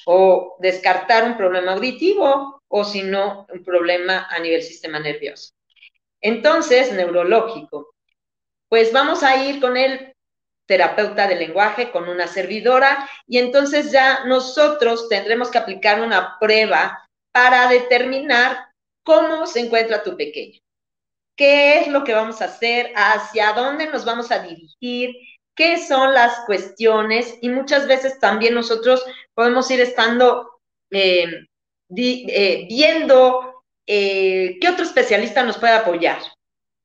o 0.07 0.57
descartar 0.59 1.23
un 1.23 1.37
problema 1.37 1.75
auditivo 1.75 2.60
o 2.73 2.85
si 2.85 3.03
no, 3.03 3.47
un 3.53 3.65
problema 3.65 4.29
a 4.31 4.39
nivel 4.39 4.63
sistema 4.63 5.01
nervioso. 5.01 5.53
Entonces, 6.21 6.93
neurológico. 6.93 7.95
Pues 8.69 8.93
vamos 8.93 9.25
a 9.25 9.45
ir 9.45 9.61
con 9.61 9.77
el 9.77 10.15
terapeuta 10.67 11.27
de 11.27 11.35
lenguaje, 11.35 11.91
con 11.91 12.09
una 12.09 12.29
servidora, 12.29 13.11
y 13.27 13.39
entonces 13.39 13.91
ya 13.91 14.25
nosotros 14.27 15.09
tendremos 15.09 15.51
que 15.51 15.59
aplicar 15.59 16.01
una 16.01 16.39
prueba 16.39 17.03
para 17.33 17.69
determinar 17.69 18.57
cómo 19.03 19.49
se 19.49 19.61
encuentra 19.61 20.05
tu 20.05 20.17
pequeño. 20.17 20.61
¿Qué 21.35 21.81
es 21.81 21.89
lo 21.89 22.05
que 22.05 22.15
vamos 22.15 22.41
a 22.41 22.45
hacer? 22.45 22.93
¿Hacia 22.95 23.53
dónde 23.53 23.89
nos 23.89 24.05
vamos 24.05 24.31
a 24.31 24.39
dirigir? 24.39 25.17
¿Qué 25.57 25.79
son 25.79 26.15
las 26.15 26.39
cuestiones? 26.47 27.37
Y 27.41 27.49
muchas 27.49 27.89
veces 27.89 28.21
también 28.21 28.55
nosotros 28.55 29.05
podemos 29.35 29.69
ir 29.73 29.81
estando 29.81 30.61
eh, 30.93 31.49
eh, 31.97 32.67
viendo 32.69 33.63
eh, 33.87 34.59
qué 34.61 34.69
otro 34.69 34.85
especialista 34.85 35.43
nos 35.43 35.59
puede 35.59 35.75
apoyar. 35.75 36.19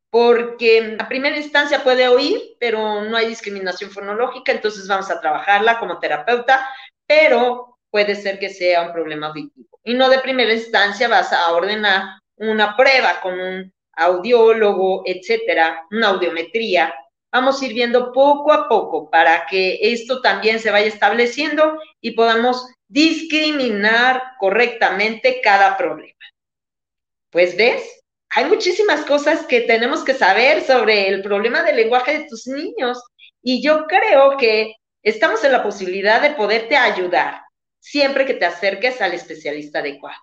Porque 0.09 0.95
a 0.97 1.07
primera 1.07 1.37
instancia 1.37 1.83
puede 1.83 2.07
oír, 2.07 2.55
pero 2.59 3.03
no 3.03 3.17
hay 3.17 3.27
discriminación 3.27 3.91
fonológica, 3.91 4.51
entonces 4.51 4.87
vamos 4.87 5.11
a 5.11 5.19
trabajarla 5.19 5.77
como 5.79 5.99
terapeuta, 5.99 6.69
pero 7.05 7.77
puede 7.89 8.15
ser 8.15 8.39
que 8.39 8.49
sea 8.49 8.83
un 8.83 8.93
problema 8.93 9.27
auditivo. 9.27 9.79
Y 9.83 9.93
no 9.93 10.09
de 10.09 10.19
primera 10.19 10.53
instancia 10.53 11.07
vas 11.07 11.31
a 11.33 11.51
ordenar 11.51 12.19
una 12.37 12.75
prueba 12.75 13.19
con 13.21 13.39
un 13.39 13.73
audiólogo, 13.93 15.03
etcétera, 15.05 15.85
una 15.91 16.07
audiometría. 16.07 16.93
Vamos 17.35 17.61
a 17.61 17.65
ir 17.65 17.73
viendo 17.73 18.13
poco 18.13 18.53
a 18.53 18.69
poco 18.69 19.09
para 19.09 19.45
que 19.45 19.77
esto 19.81 20.21
también 20.21 20.57
se 20.61 20.71
vaya 20.71 20.87
estableciendo 20.87 21.77
y 21.99 22.11
podamos 22.11 22.65
discriminar 22.87 24.23
correctamente 24.39 25.41
cada 25.43 25.75
problema. 25.75 26.13
Pues 27.29 27.57
ves, 27.57 27.83
hay 28.29 28.45
muchísimas 28.45 29.01
cosas 29.01 29.45
que 29.47 29.59
tenemos 29.59 30.05
que 30.05 30.13
saber 30.13 30.61
sobre 30.61 31.09
el 31.09 31.21
problema 31.21 31.61
del 31.61 31.75
lenguaje 31.75 32.19
de 32.19 32.29
tus 32.29 32.47
niños 32.47 33.03
y 33.43 33.61
yo 33.61 33.85
creo 33.85 34.37
que 34.37 34.73
estamos 35.03 35.43
en 35.43 35.51
la 35.51 35.61
posibilidad 35.61 36.21
de 36.21 36.35
poderte 36.35 36.77
ayudar 36.77 37.41
siempre 37.81 38.25
que 38.25 38.35
te 38.35 38.45
acerques 38.45 39.01
al 39.01 39.11
especialista 39.11 39.79
adecuado. 39.79 40.21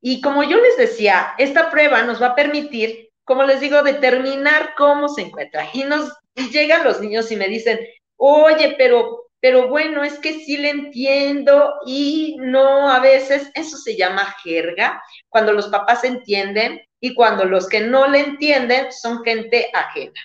Y 0.00 0.22
como 0.22 0.42
yo 0.42 0.56
les 0.56 0.78
decía, 0.78 1.34
esta 1.36 1.70
prueba 1.70 2.02
nos 2.02 2.22
va 2.22 2.28
a 2.28 2.34
permitir, 2.34 3.07
como 3.28 3.42
les 3.44 3.60
digo, 3.60 3.82
determinar 3.82 4.74
cómo 4.74 5.06
se 5.10 5.20
encuentra. 5.20 5.68
Y 5.74 5.84
nos 5.84 6.16
llegan 6.50 6.82
los 6.82 6.98
niños 6.98 7.30
y 7.30 7.36
me 7.36 7.46
dicen, 7.46 7.78
oye, 8.16 8.74
pero, 8.78 9.26
pero 9.38 9.68
bueno, 9.68 10.02
es 10.02 10.18
que 10.18 10.32
sí 10.40 10.56
le 10.56 10.70
entiendo 10.70 11.74
y 11.86 12.36
no 12.40 12.90
a 12.90 13.00
veces, 13.00 13.50
eso 13.54 13.76
se 13.76 13.96
llama 13.96 14.34
jerga, 14.42 15.02
cuando 15.28 15.52
los 15.52 15.68
papás 15.68 16.04
entienden 16.04 16.80
y 17.02 17.14
cuando 17.14 17.44
los 17.44 17.68
que 17.68 17.82
no 17.82 18.08
le 18.08 18.20
entienden 18.20 18.90
son 18.90 19.22
gente 19.22 19.70
ajena. 19.74 20.20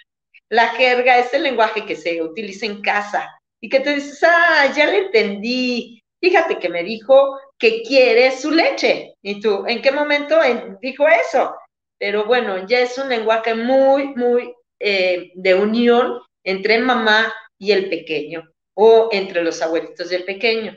La 0.49 0.69
jerga 0.69 1.19
es 1.19 1.33
el 1.33 1.43
lenguaje 1.43 1.85
que 1.85 1.97
se 1.97 2.21
utiliza 2.21 2.67
en 2.67 2.81
casa 2.81 3.29
y 3.61 3.67
que 3.67 3.81
te 3.81 3.95
dices, 3.95 4.23
ah, 4.23 4.71
ya 4.73 4.85
le 4.85 4.99
entendí, 5.07 6.01
fíjate 6.21 6.57
que 6.57 6.69
me 6.69 6.83
dijo 6.83 7.37
que 7.59 7.81
quiere 7.83 8.31
su 8.31 8.49
leche. 8.49 9.13
¿Y 9.21 9.41
tú, 9.41 9.65
en 9.67 9.81
qué 9.81 9.91
momento 9.91 10.39
dijo 10.81 11.05
eso? 11.05 11.53
Pero 11.97 12.25
bueno, 12.25 12.67
ya 12.67 12.79
es 12.79 12.97
un 12.97 13.09
lenguaje 13.09 13.55
muy, 13.55 14.07
muy 14.15 14.53
eh, 14.79 15.31
de 15.35 15.55
unión 15.55 16.21
entre 16.43 16.79
mamá 16.79 17.33
y 17.57 17.71
el 17.71 17.89
pequeño 17.89 18.49
o 18.73 19.09
entre 19.11 19.43
los 19.43 19.61
abuelitos 19.61 20.11
y 20.11 20.15
el 20.15 20.25
pequeño. 20.25 20.75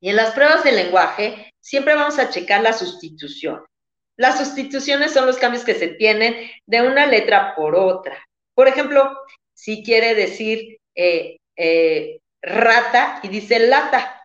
Y 0.00 0.10
en 0.10 0.16
las 0.16 0.32
pruebas 0.32 0.64
de 0.64 0.72
lenguaje 0.72 1.52
siempre 1.60 1.94
vamos 1.94 2.18
a 2.18 2.30
checar 2.30 2.62
la 2.62 2.72
sustitución. 2.72 3.64
Las 4.16 4.38
sustituciones 4.38 5.12
son 5.12 5.26
los 5.26 5.38
cambios 5.38 5.64
que 5.64 5.74
se 5.74 5.88
tienen 5.88 6.50
de 6.66 6.82
una 6.82 7.06
letra 7.06 7.54
por 7.54 7.74
otra. 7.74 8.22
Por 8.54 8.68
ejemplo, 8.68 9.16
si 9.54 9.82
quiere 9.82 10.14
decir 10.14 10.78
eh, 10.94 11.38
eh, 11.56 12.20
rata 12.42 13.20
y 13.22 13.28
dice 13.28 13.58
lata. 13.58 14.24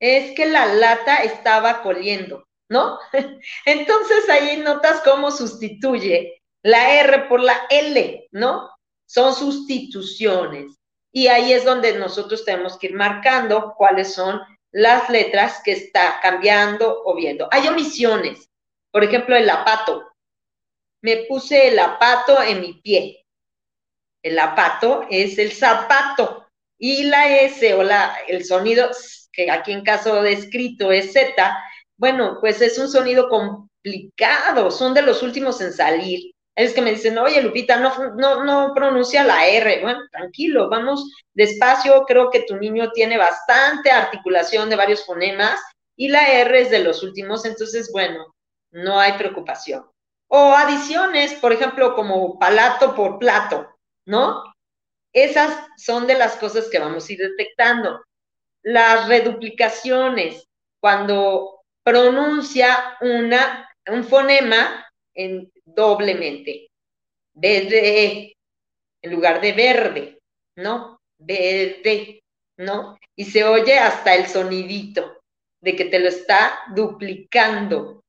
Es 0.00 0.34
que 0.34 0.46
la 0.46 0.66
lata 0.66 1.22
estaba 1.22 1.82
coliendo, 1.82 2.46
¿no? 2.72 2.98
Entonces 3.66 4.28
ahí 4.28 4.56
notas 4.56 5.02
cómo 5.04 5.30
sustituye 5.30 6.42
la 6.62 7.00
R 7.00 7.28
por 7.28 7.40
la 7.40 7.66
L, 7.70 8.28
¿no? 8.32 8.70
Son 9.06 9.34
sustituciones. 9.34 10.78
Y 11.12 11.26
ahí 11.26 11.52
es 11.52 11.64
donde 11.64 11.98
nosotros 11.98 12.44
tenemos 12.44 12.78
que 12.78 12.88
ir 12.88 12.94
marcando 12.94 13.74
cuáles 13.76 14.14
son 14.14 14.40
las 14.70 15.10
letras 15.10 15.60
que 15.62 15.72
está 15.72 16.18
cambiando 16.22 17.02
o 17.04 17.14
viendo. 17.14 17.46
Hay 17.50 17.68
omisiones. 17.68 18.48
Por 18.90 19.04
ejemplo, 19.04 19.36
el 19.36 19.48
apato. 19.50 20.08
Me 21.02 21.24
puse 21.28 21.68
el 21.68 21.78
apato 21.78 22.42
en 22.42 22.60
mi 22.60 22.74
pie. 22.74 23.26
El 24.22 24.38
apato 24.38 25.06
es 25.10 25.36
el 25.38 25.52
zapato. 25.52 26.46
Y 26.78 27.04
la 27.04 27.36
S 27.40 27.74
o 27.74 27.82
la, 27.82 28.16
el 28.28 28.44
sonido, 28.44 28.90
que 29.32 29.50
aquí 29.50 29.72
en 29.72 29.84
caso 29.84 30.22
de 30.22 30.32
escrito 30.32 30.90
es 30.90 31.12
Z, 31.12 31.62
bueno, 32.02 32.38
pues 32.40 32.60
es 32.60 32.78
un 32.78 32.88
sonido 32.88 33.28
complicado, 33.28 34.72
son 34.72 34.92
de 34.92 35.02
los 35.02 35.22
últimos 35.22 35.60
en 35.60 35.72
salir. 35.72 36.32
Es 36.56 36.74
que 36.74 36.82
me 36.82 36.90
dicen, 36.90 37.16
oye, 37.16 37.40
Lupita, 37.40 37.76
no, 37.76 38.16
no, 38.16 38.42
no 38.42 38.74
pronuncia 38.74 39.22
la 39.22 39.46
R. 39.46 39.82
Bueno, 39.82 40.00
tranquilo, 40.10 40.68
vamos 40.68 41.08
despacio. 41.32 42.02
Creo 42.04 42.28
que 42.28 42.40
tu 42.42 42.56
niño 42.56 42.90
tiene 42.90 43.18
bastante 43.18 43.92
articulación 43.92 44.68
de 44.68 44.74
varios 44.74 45.06
fonemas 45.06 45.60
y 45.96 46.08
la 46.08 46.26
R 46.26 46.62
es 46.62 46.70
de 46.72 46.80
los 46.80 47.04
últimos, 47.04 47.44
entonces, 47.44 47.88
bueno, 47.92 48.34
no 48.72 48.98
hay 48.98 49.12
preocupación. 49.12 49.88
O 50.26 50.56
adiciones, 50.56 51.34
por 51.34 51.52
ejemplo, 51.52 51.94
como 51.94 52.36
palato 52.36 52.96
por 52.96 53.20
plato, 53.20 53.68
¿no? 54.06 54.42
Esas 55.12 55.56
son 55.76 56.08
de 56.08 56.16
las 56.18 56.34
cosas 56.34 56.68
que 56.68 56.80
vamos 56.80 57.08
a 57.08 57.12
ir 57.12 57.20
detectando. 57.20 58.02
Las 58.64 59.06
reduplicaciones, 59.06 60.48
cuando 60.80 61.61
pronuncia 61.82 62.96
una, 63.00 63.68
un 63.86 64.04
fonema 64.04 64.86
en, 65.14 65.50
doblemente. 65.64 66.68
Verde, 67.34 68.36
en 69.02 69.10
lugar 69.10 69.40
de 69.40 69.52
verde, 69.52 70.18
¿no? 70.56 71.00
Verde, 71.18 72.22
¿no? 72.58 72.98
Y 73.16 73.24
se 73.24 73.44
oye 73.44 73.78
hasta 73.78 74.14
el 74.14 74.26
sonidito 74.26 75.22
de 75.60 75.76
que 75.76 75.86
te 75.86 75.98
lo 75.98 76.08
está 76.08 76.60
duplicando. 76.74 78.02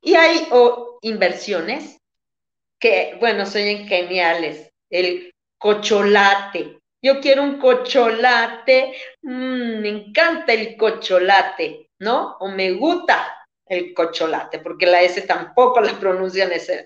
Y 0.00 0.14
hay 0.14 0.48
inversiones 1.02 1.98
que, 2.78 3.16
bueno, 3.20 3.44
son 3.44 3.86
geniales. 3.86 4.70
El 4.90 5.32
cocholate. 5.58 6.80
Yo 7.02 7.20
quiero 7.20 7.42
un 7.42 7.58
cocholate, 7.58 8.94
mm, 9.22 9.80
me 9.80 9.88
encanta 9.88 10.52
el 10.52 10.76
cocholate, 10.76 11.81
¿no? 12.02 12.36
O 12.40 12.48
me 12.48 12.72
gusta 12.72 13.32
el 13.66 13.94
cocholate, 13.94 14.58
porque 14.58 14.86
la 14.86 15.02
S 15.02 15.22
tampoco 15.22 15.80
la 15.80 15.92
pronuncian 15.98 16.52
esa. 16.52 16.84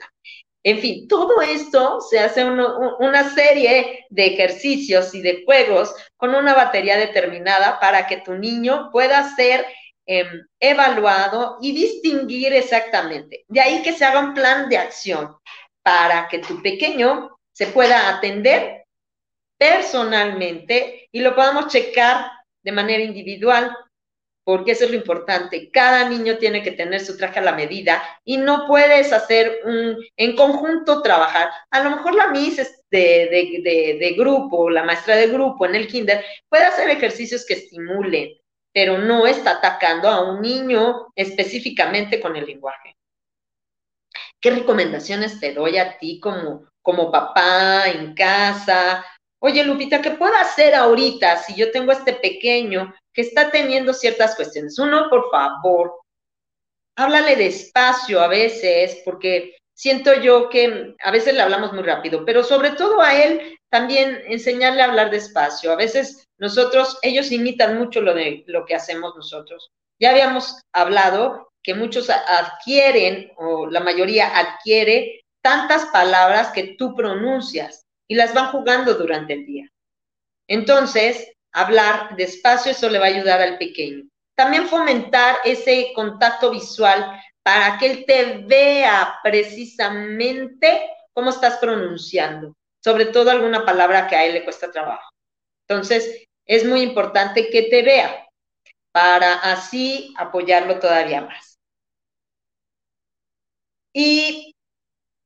En 0.62 0.78
fin, 0.78 1.08
todo 1.08 1.40
esto 1.40 2.00
se 2.00 2.18
hace 2.18 2.44
una 2.44 3.34
serie 3.34 4.04
de 4.10 4.26
ejercicios 4.26 5.14
y 5.14 5.22
de 5.22 5.42
juegos 5.44 5.94
con 6.16 6.34
una 6.34 6.54
batería 6.54 6.98
determinada 6.98 7.80
para 7.80 8.06
que 8.06 8.18
tu 8.18 8.34
niño 8.34 8.90
pueda 8.92 9.34
ser 9.36 9.64
em, 10.06 10.46
evaluado 10.60 11.58
y 11.62 11.72
distinguir 11.72 12.52
exactamente. 12.52 13.44
De 13.48 13.60
ahí 13.60 13.82
que 13.82 13.92
se 13.92 14.04
haga 14.04 14.20
un 14.20 14.34
plan 14.34 14.68
de 14.68 14.78
acción 14.78 15.36
para 15.82 16.28
que 16.28 16.40
tu 16.40 16.60
pequeño 16.62 17.38
se 17.52 17.68
pueda 17.68 18.10
atender 18.10 18.84
personalmente 19.58 21.08
y 21.10 21.20
lo 21.20 21.34
podamos 21.34 21.68
checar 21.68 22.30
de 22.62 22.72
manera 22.72 23.02
individual, 23.02 23.74
porque 24.46 24.70
eso 24.70 24.84
es 24.84 24.90
lo 24.90 24.96
importante. 24.96 25.72
Cada 25.72 26.08
niño 26.08 26.38
tiene 26.38 26.62
que 26.62 26.70
tener 26.70 27.00
su 27.00 27.16
traje 27.16 27.40
a 27.40 27.42
la 27.42 27.56
medida 27.56 28.00
y 28.24 28.36
no 28.36 28.64
puedes 28.68 29.12
hacer 29.12 29.58
un, 29.64 29.96
en 30.16 30.36
conjunto 30.36 31.02
trabajar. 31.02 31.50
A 31.70 31.82
lo 31.82 31.90
mejor 31.90 32.14
la 32.14 32.28
Miss 32.28 32.56
de, 32.88 33.28
de, 33.62 33.98
de 33.98 34.10
grupo, 34.16 34.70
la 34.70 34.84
maestra 34.84 35.16
de 35.16 35.26
grupo 35.26 35.66
en 35.66 35.74
el 35.74 35.88
kinder, 35.88 36.24
puede 36.48 36.64
hacer 36.64 36.88
ejercicios 36.90 37.44
que 37.44 37.54
estimulen, 37.54 38.34
pero 38.72 38.98
no 38.98 39.26
está 39.26 39.58
atacando 39.58 40.08
a 40.08 40.32
un 40.32 40.42
niño 40.42 41.08
específicamente 41.16 42.20
con 42.20 42.36
el 42.36 42.46
lenguaje. 42.46 42.96
¿Qué 44.40 44.52
recomendaciones 44.52 45.40
te 45.40 45.54
doy 45.54 45.76
a 45.78 45.98
ti 45.98 46.20
como, 46.20 46.68
como 46.82 47.10
papá, 47.10 47.88
en 47.88 48.14
casa. 48.14 49.04
Oye, 49.46 49.62
Lupita, 49.62 50.02
¿qué 50.02 50.10
puedo 50.10 50.34
hacer 50.34 50.74
ahorita 50.74 51.36
si 51.36 51.54
yo 51.54 51.70
tengo 51.70 51.92
este 51.92 52.14
pequeño 52.14 52.92
que 53.14 53.20
está 53.20 53.48
teniendo 53.48 53.94
ciertas 53.94 54.34
cuestiones? 54.34 54.76
Uno, 54.76 55.08
por 55.08 55.30
favor, 55.30 56.00
háblale 56.96 57.36
despacio 57.36 58.20
a 58.20 58.26
veces, 58.26 59.02
porque 59.04 59.56
siento 59.72 60.14
yo 60.14 60.48
que 60.48 60.96
a 61.00 61.12
veces 61.12 61.34
le 61.34 61.42
hablamos 61.42 61.72
muy 61.72 61.84
rápido, 61.84 62.24
pero 62.24 62.42
sobre 62.42 62.72
todo 62.72 63.00
a 63.00 63.14
él 63.14 63.56
también 63.70 64.20
enseñarle 64.26 64.82
a 64.82 64.86
hablar 64.86 65.12
despacio. 65.12 65.70
A 65.70 65.76
veces 65.76 66.26
nosotros, 66.38 66.98
ellos 67.02 67.30
imitan 67.30 67.78
mucho 67.78 68.00
lo 68.00 68.14
de 68.14 68.42
lo 68.48 68.64
que 68.64 68.74
hacemos 68.74 69.14
nosotros. 69.14 69.70
Ya 70.00 70.10
habíamos 70.10 70.60
hablado 70.72 71.52
que 71.62 71.74
muchos 71.74 72.10
adquieren, 72.10 73.30
o 73.36 73.68
la 73.68 73.78
mayoría 73.78 74.36
adquiere 74.36 75.20
tantas 75.40 75.86
palabras 75.86 76.50
que 76.50 76.74
tú 76.76 76.96
pronuncias. 76.96 77.85
Y 78.08 78.14
las 78.14 78.34
van 78.34 78.48
jugando 78.48 78.94
durante 78.94 79.34
el 79.34 79.46
día. 79.46 79.70
Entonces, 80.48 81.32
hablar 81.52 82.16
despacio, 82.16 82.72
eso 82.72 82.88
le 82.88 82.98
va 82.98 83.06
a 83.06 83.08
ayudar 83.08 83.40
al 83.40 83.58
pequeño. 83.58 84.04
También 84.36 84.68
fomentar 84.68 85.36
ese 85.44 85.92
contacto 85.94 86.50
visual 86.50 87.20
para 87.42 87.78
que 87.78 87.86
él 87.86 88.04
te 88.06 88.38
vea 88.46 89.18
precisamente 89.22 90.90
cómo 91.12 91.30
estás 91.30 91.56
pronunciando, 91.58 92.54
sobre 92.82 93.06
todo 93.06 93.30
alguna 93.30 93.64
palabra 93.64 94.06
que 94.06 94.16
a 94.16 94.24
él 94.26 94.34
le 94.34 94.44
cuesta 94.44 94.70
trabajo. 94.70 95.08
Entonces, 95.66 96.26
es 96.44 96.64
muy 96.64 96.82
importante 96.82 97.48
que 97.50 97.62
te 97.62 97.82
vea 97.82 98.26
para 98.92 99.34
así 99.34 100.14
apoyarlo 100.16 100.78
todavía 100.78 101.22
más. 101.22 101.58
Y 103.92 104.55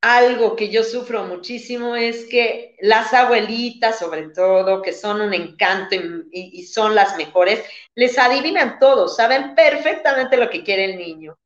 algo 0.01 0.57
que 0.57 0.71
yo 0.71 0.83
sufro 0.83 1.25
muchísimo 1.25 1.95
es 1.95 2.25
que 2.27 2.77
las 2.81 3.13
abuelitas, 3.13 3.99
sobre 3.99 4.31
todo, 4.31 4.81
que 4.81 4.93
son 4.93 5.21
un 5.21 5.35
encanto 5.35 5.97
y, 6.33 6.65
son 6.67 6.95
las 6.95 7.17
mejores, 7.17 7.63
les 7.95 8.19
adivinan 8.19 8.79
todo, 8.79 9.09
saben 9.09 9.55
perfectamente 9.55 10.37
lo 10.39 10.49
que 10.49 10.65
quiere 10.65 10.87
el 10.87 10.97
niño. 10.97 11.37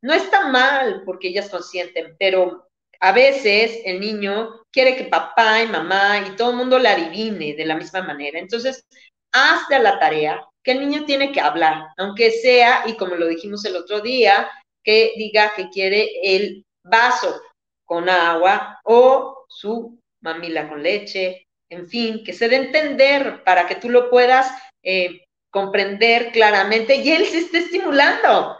No 0.00 0.14
está 0.14 0.46
mal 0.48 1.02
porque 1.04 1.28
ellas 1.28 1.50
consienten, 1.50 2.14
pero 2.18 2.68
a 3.00 3.12
veces 3.12 3.80
el 3.84 4.00
niño 4.00 4.62
quiere 4.70 4.96
que 4.96 5.04
papá 5.04 5.62
y 5.62 5.66
mamá 5.66 6.18
y 6.26 6.36
todo 6.36 6.50
el 6.50 6.56
mundo 6.56 6.78
le 6.78 6.88
adivine 6.88 7.54
de 7.54 7.66
la 7.66 7.76
misma 7.76 8.02
manera. 8.02 8.38
Entonces, 8.38 8.84
hazte 9.32 9.78
la 9.80 9.98
tarea 9.98 10.44
que 10.62 10.72
el 10.72 10.80
niño 10.80 11.04
tiene 11.04 11.32
que 11.32 11.40
hablar, 11.40 11.88
aunque 11.96 12.30
sea, 12.30 12.84
y 12.86 12.94
como 12.96 13.16
lo 13.16 13.26
dijimos 13.26 13.64
el 13.64 13.76
otro 13.76 14.00
día, 14.00 14.48
que 14.84 15.14
diga 15.16 15.52
que 15.56 15.68
quiere 15.68 16.08
el 16.22 16.64
vaso 16.84 17.40
con 17.88 18.06
agua 18.10 18.78
o 18.84 19.46
su 19.48 19.98
mamila 20.20 20.68
con 20.68 20.82
leche, 20.82 21.48
en 21.70 21.88
fin, 21.88 22.22
que 22.22 22.34
se 22.34 22.48
dé 22.48 22.56
entender 22.56 23.42
para 23.44 23.66
que 23.66 23.76
tú 23.76 23.88
lo 23.88 24.10
puedas 24.10 24.52
eh, 24.82 25.22
comprender 25.50 26.30
claramente 26.32 26.96
y 26.96 27.10
él 27.10 27.24
se 27.24 27.38
esté 27.38 27.58
estimulando. 27.58 28.58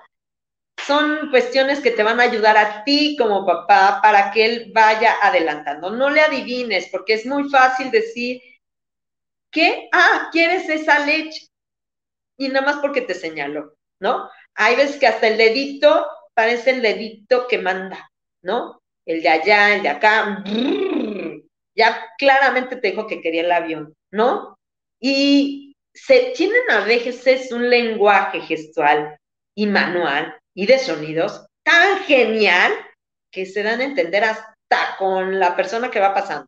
Son 0.87 1.29
cuestiones 1.29 1.81
que 1.81 1.91
te 1.91 2.03
van 2.03 2.21
a 2.21 2.23
ayudar 2.23 2.57
a 2.57 2.85
ti 2.85 3.17
como 3.19 3.45
papá 3.45 4.01
para 4.03 4.31
que 4.31 4.47
él 4.47 4.73
vaya 4.75 5.17
adelantando. 5.21 5.91
No 5.91 6.09
le 6.09 6.23
adivines, 6.23 6.89
porque 6.91 7.15
es 7.15 7.27
muy 7.27 7.51
fácil 7.51 7.91
decir 7.91 8.41
que, 9.51 9.91
ah, 9.93 10.31
quieres 10.33 10.71
esa 10.71 11.01
leche. 11.01 11.49
Y 12.39 12.49
nada 12.49 12.65
más 12.65 12.77
porque 12.77 13.03
te 13.03 13.13
señaló, 13.13 13.75
¿no? 14.01 14.31
Hay 14.55 14.77
veces 14.77 14.97
que 14.97 15.07
hasta 15.07 15.27
el 15.27 15.37
dedito 15.37 16.07
parece 16.33 16.71
el 16.71 16.81
dedito 16.81 17.47
que 17.47 17.59
manda, 17.59 18.11
¿no? 18.43 18.78
El 19.09 19.23
de 19.23 19.29
allá, 19.29 19.75
el 19.75 19.83
de 19.83 19.89
acá, 19.89 20.45
ya 21.75 22.07
claramente 22.19 22.77
te 22.77 22.91
dijo 22.91 23.07
que 23.07 23.23
quería 23.23 23.41
el 23.41 23.53
avión, 23.53 23.95
¿no? 24.13 24.59
Y 25.01 25.75
se 25.95 26.33
tienen 26.37 26.71
a 26.71 26.81
veces 26.81 27.51
un 27.51 27.71
lenguaje 27.71 28.41
gestual 28.41 29.17
y 29.57 29.67
manual 29.67 30.37
y 30.55 30.67
de 30.67 30.79
sonidos 30.79 31.47
tan 31.65 32.01
genial 32.01 32.73
que 33.33 33.47
se 33.47 33.63
dan 33.63 33.81
a 33.81 33.85
entender 33.85 34.25
hasta 34.25 34.97
con 34.99 35.39
la 35.41 35.57
persona 35.57 35.91
que 35.91 36.01
va 36.01 36.13
pasando. 36.13 36.47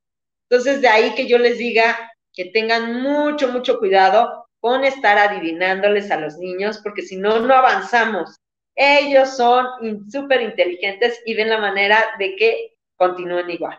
Entonces, 0.50 0.82
de 0.82 0.88
ahí 0.88 1.14
que 1.14 1.26
yo 1.26 1.38
les 1.38 1.58
diga 1.58 2.12
que 2.32 2.46
tengan 2.46 3.00
mucho, 3.00 3.48
mucho 3.48 3.78
cuidado 3.78 4.46
con 4.60 4.84
estar 4.84 5.16
adivinándoles 5.16 6.10
a 6.10 6.18
los 6.18 6.36
niños, 6.36 6.80
porque 6.82 7.02
si 7.02 7.16
no, 7.16 7.40
no 7.40 7.54
avanzamos. 7.54 8.36
Ellos 8.82 9.36
son 9.36 10.10
súper 10.10 10.40
inteligentes 10.40 11.20
y 11.26 11.34
ven 11.34 11.50
la 11.50 11.58
manera 11.58 12.02
de 12.18 12.34
que 12.34 12.78
continúen 12.96 13.50
igual. 13.50 13.78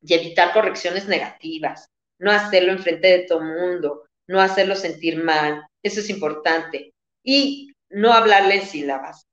Y 0.00 0.14
evitar 0.14 0.54
correcciones 0.54 1.06
negativas, 1.06 1.90
no 2.18 2.32
hacerlo 2.32 2.72
enfrente 2.72 3.08
de 3.08 3.26
todo 3.26 3.42
mundo, 3.42 4.04
no 4.26 4.40
hacerlo 4.40 4.74
sentir 4.74 5.22
mal, 5.22 5.66
eso 5.82 6.00
es 6.00 6.08
importante. 6.08 6.94
Y 7.22 7.74
no 7.90 8.14
hablarle 8.14 8.54
en 8.54 8.66
sílabas. 8.66 9.26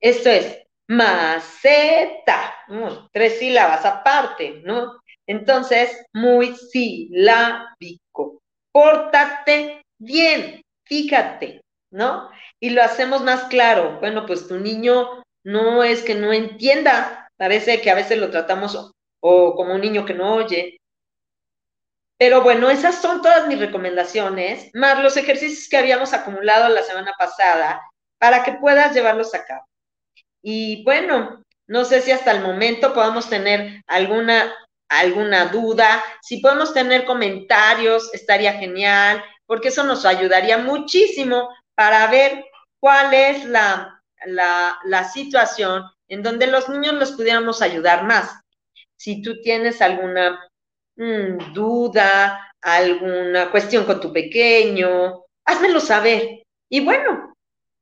Esto 0.00 0.30
es 0.30 0.62
maceta, 0.88 2.54
tres 3.12 3.40
sílabas 3.40 3.84
aparte, 3.84 4.62
¿no? 4.64 5.02
Entonces, 5.26 6.02
muy 6.14 6.56
silábico. 6.56 8.40
Pórtate 8.72 9.82
bien, 9.98 10.62
fíjate, 10.84 11.60
¿no? 11.90 12.30
Y 12.60 12.70
lo 12.70 12.82
hacemos 12.82 13.22
más 13.22 13.44
claro. 13.44 13.98
Bueno, 14.00 14.26
pues 14.26 14.46
tu 14.46 14.58
niño 14.58 15.22
no 15.44 15.82
es 15.82 16.02
que 16.02 16.14
no 16.14 16.32
entienda, 16.32 17.30
parece 17.36 17.80
que 17.80 17.90
a 17.90 17.94
veces 17.94 18.18
lo 18.18 18.30
tratamos 18.30 18.92
o, 19.20 19.54
como 19.54 19.74
un 19.74 19.80
niño 19.80 20.04
que 20.04 20.14
no 20.14 20.34
oye. 20.34 20.78
Pero 22.18 22.42
bueno, 22.42 22.68
esas 22.68 23.00
son 23.00 23.22
todas 23.22 23.48
mis 23.48 23.58
recomendaciones, 23.58 24.70
más 24.74 25.02
los 25.02 25.16
ejercicios 25.16 25.68
que 25.68 25.78
habíamos 25.78 26.12
acumulado 26.12 26.68
la 26.68 26.82
semana 26.82 27.14
pasada 27.18 27.80
para 28.18 28.44
que 28.44 28.52
puedas 28.52 28.94
llevarlos 28.94 29.34
a 29.34 29.46
cabo. 29.46 29.64
Y 30.42 30.84
bueno, 30.84 31.42
no 31.66 31.84
sé 31.86 32.02
si 32.02 32.10
hasta 32.10 32.32
el 32.32 32.42
momento 32.42 32.92
podamos 32.92 33.30
tener 33.30 33.82
alguna 33.86 34.52
alguna 34.90 35.46
duda, 35.46 36.02
si 36.20 36.38
podemos 36.38 36.74
tener 36.74 37.04
comentarios, 37.04 38.12
estaría 38.12 38.54
genial, 38.54 39.24
porque 39.46 39.68
eso 39.68 39.84
nos 39.84 40.04
ayudaría 40.04 40.58
muchísimo 40.58 41.48
para 41.76 42.08
ver 42.08 42.44
cuál 42.80 43.14
es 43.14 43.44
la, 43.44 44.02
la, 44.26 45.04
situación 45.04 45.84
en 46.08 46.22
donde 46.22 46.46
los 46.46 46.68
niños 46.68 46.94
los 46.94 47.12
pudiéramos 47.12 47.62
ayudar 47.62 48.04
más. 48.04 48.40
Si 48.96 49.22
tú 49.22 49.40
tienes 49.42 49.80
alguna 49.80 50.40
mm, 50.96 51.52
duda, 51.52 52.52
alguna 52.60 53.50
cuestión 53.50 53.84
con 53.84 54.00
tu 54.00 54.12
pequeño, 54.12 55.24
házmelo 55.44 55.80
saber. 55.80 56.42
Y 56.68 56.80
bueno, 56.84 57.34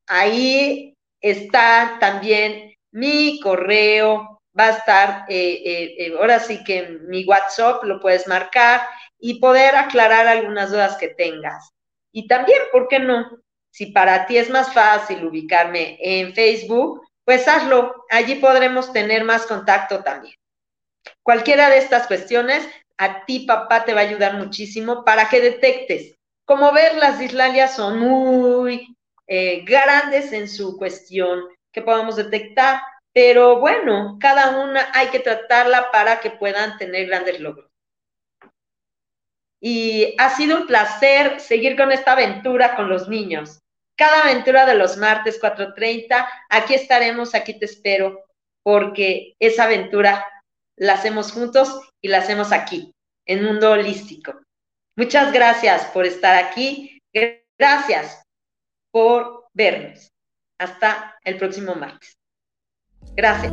ahí 0.07 0.95
está 1.21 1.97
también 2.01 2.75
mi 2.91 3.41
correo, 3.41 4.41
va 4.59 4.67
a 4.67 4.71
estar, 4.71 5.25
eh, 5.29 5.63
eh, 5.65 5.95
eh, 5.99 6.15
ahora 6.19 6.41
sí 6.41 6.63
que 6.65 6.89
mi 7.03 7.25
WhatsApp 7.25 7.85
lo 7.85 8.01
puedes 8.01 8.27
marcar 8.27 8.81
y 9.19 9.41
poder 9.41 9.77
aclarar 9.77 10.27
algunas 10.27 10.71
dudas 10.71 10.97
que 10.97 11.09
tengas. 11.09 11.71
Y 12.13 12.27
también, 12.27 12.59
¿por 12.73 12.89
qué 12.89 12.99
no? 12.99 13.39
Si 13.79 13.87
para 13.87 14.27
ti 14.27 14.37
es 14.37 14.51
más 14.51 14.75
fácil 14.75 15.25
ubicarme 15.25 15.97
en 16.01 16.35
Facebook, 16.35 17.07
pues 17.25 17.47
hazlo. 17.47 18.07
Allí 18.11 18.35
podremos 18.35 18.93
tener 18.93 19.23
más 19.23 19.47
contacto 19.47 20.03
también. 20.03 20.35
Cualquiera 21.23 21.71
de 21.71 21.79
estas 21.79 22.09
cuestiones, 22.09 22.69
a 22.97 23.25
ti 23.25 23.47
papá 23.47 23.85
te 23.85 23.95
va 23.95 24.01
a 24.01 24.03
ayudar 24.03 24.35
muchísimo 24.35 25.05
para 25.05 25.29
que 25.29 25.41
detectes. 25.41 26.17
Como 26.45 26.73
ver, 26.73 26.97
las 26.97 27.21
islalias 27.21 27.77
son 27.77 28.01
muy 28.01 28.97
eh, 29.29 29.62
grandes 29.64 30.33
en 30.33 30.49
su 30.49 30.77
cuestión 30.77 31.45
que 31.71 31.81
podamos 31.81 32.17
detectar, 32.17 32.81
pero 33.12 33.61
bueno, 33.61 34.19
cada 34.21 34.59
una 34.59 34.91
hay 34.93 35.07
que 35.11 35.21
tratarla 35.21 35.93
para 35.93 36.19
que 36.19 36.33
puedan 36.33 36.79
tener 36.79 37.07
grandes 37.07 37.38
logros. 37.38 37.71
Y 39.61 40.17
ha 40.19 40.31
sido 40.31 40.57
un 40.57 40.67
placer 40.67 41.38
seguir 41.38 41.77
con 41.77 41.93
esta 41.93 42.14
aventura 42.14 42.75
con 42.75 42.88
los 42.88 43.09
niños. 43.09 43.61
Cada 43.99 44.21
aventura 44.23 44.65
de 44.65 44.77
los 44.77 44.97
martes 44.97 45.43
4.30, 45.43 46.25
aquí 46.51 46.75
estaremos, 46.75 47.35
aquí 47.35 47.59
te 47.59 47.65
espero, 47.65 48.27
porque 48.63 49.35
esa 49.41 49.65
aventura 49.65 50.25
la 50.77 50.95
hacemos 50.95 51.33
juntos 51.33 51.81
y 52.01 52.07
la 52.07 52.19
hacemos 52.19 52.53
aquí, 52.53 52.95
en 53.27 53.45
Mundo 53.45 53.73
Holístico. 53.73 54.41
Muchas 54.97 55.33
gracias 55.33 55.85
por 55.87 56.07
estar 56.07 56.37
aquí. 56.37 57.01
Gracias 57.59 58.23
por 58.93 59.49
vernos. 59.53 60.13
Hasta 60.61 61.19
el 61.25 61.37
próximo 61.37 61.75
martes. 61.75 62.17
Gracias. 63.17 63.53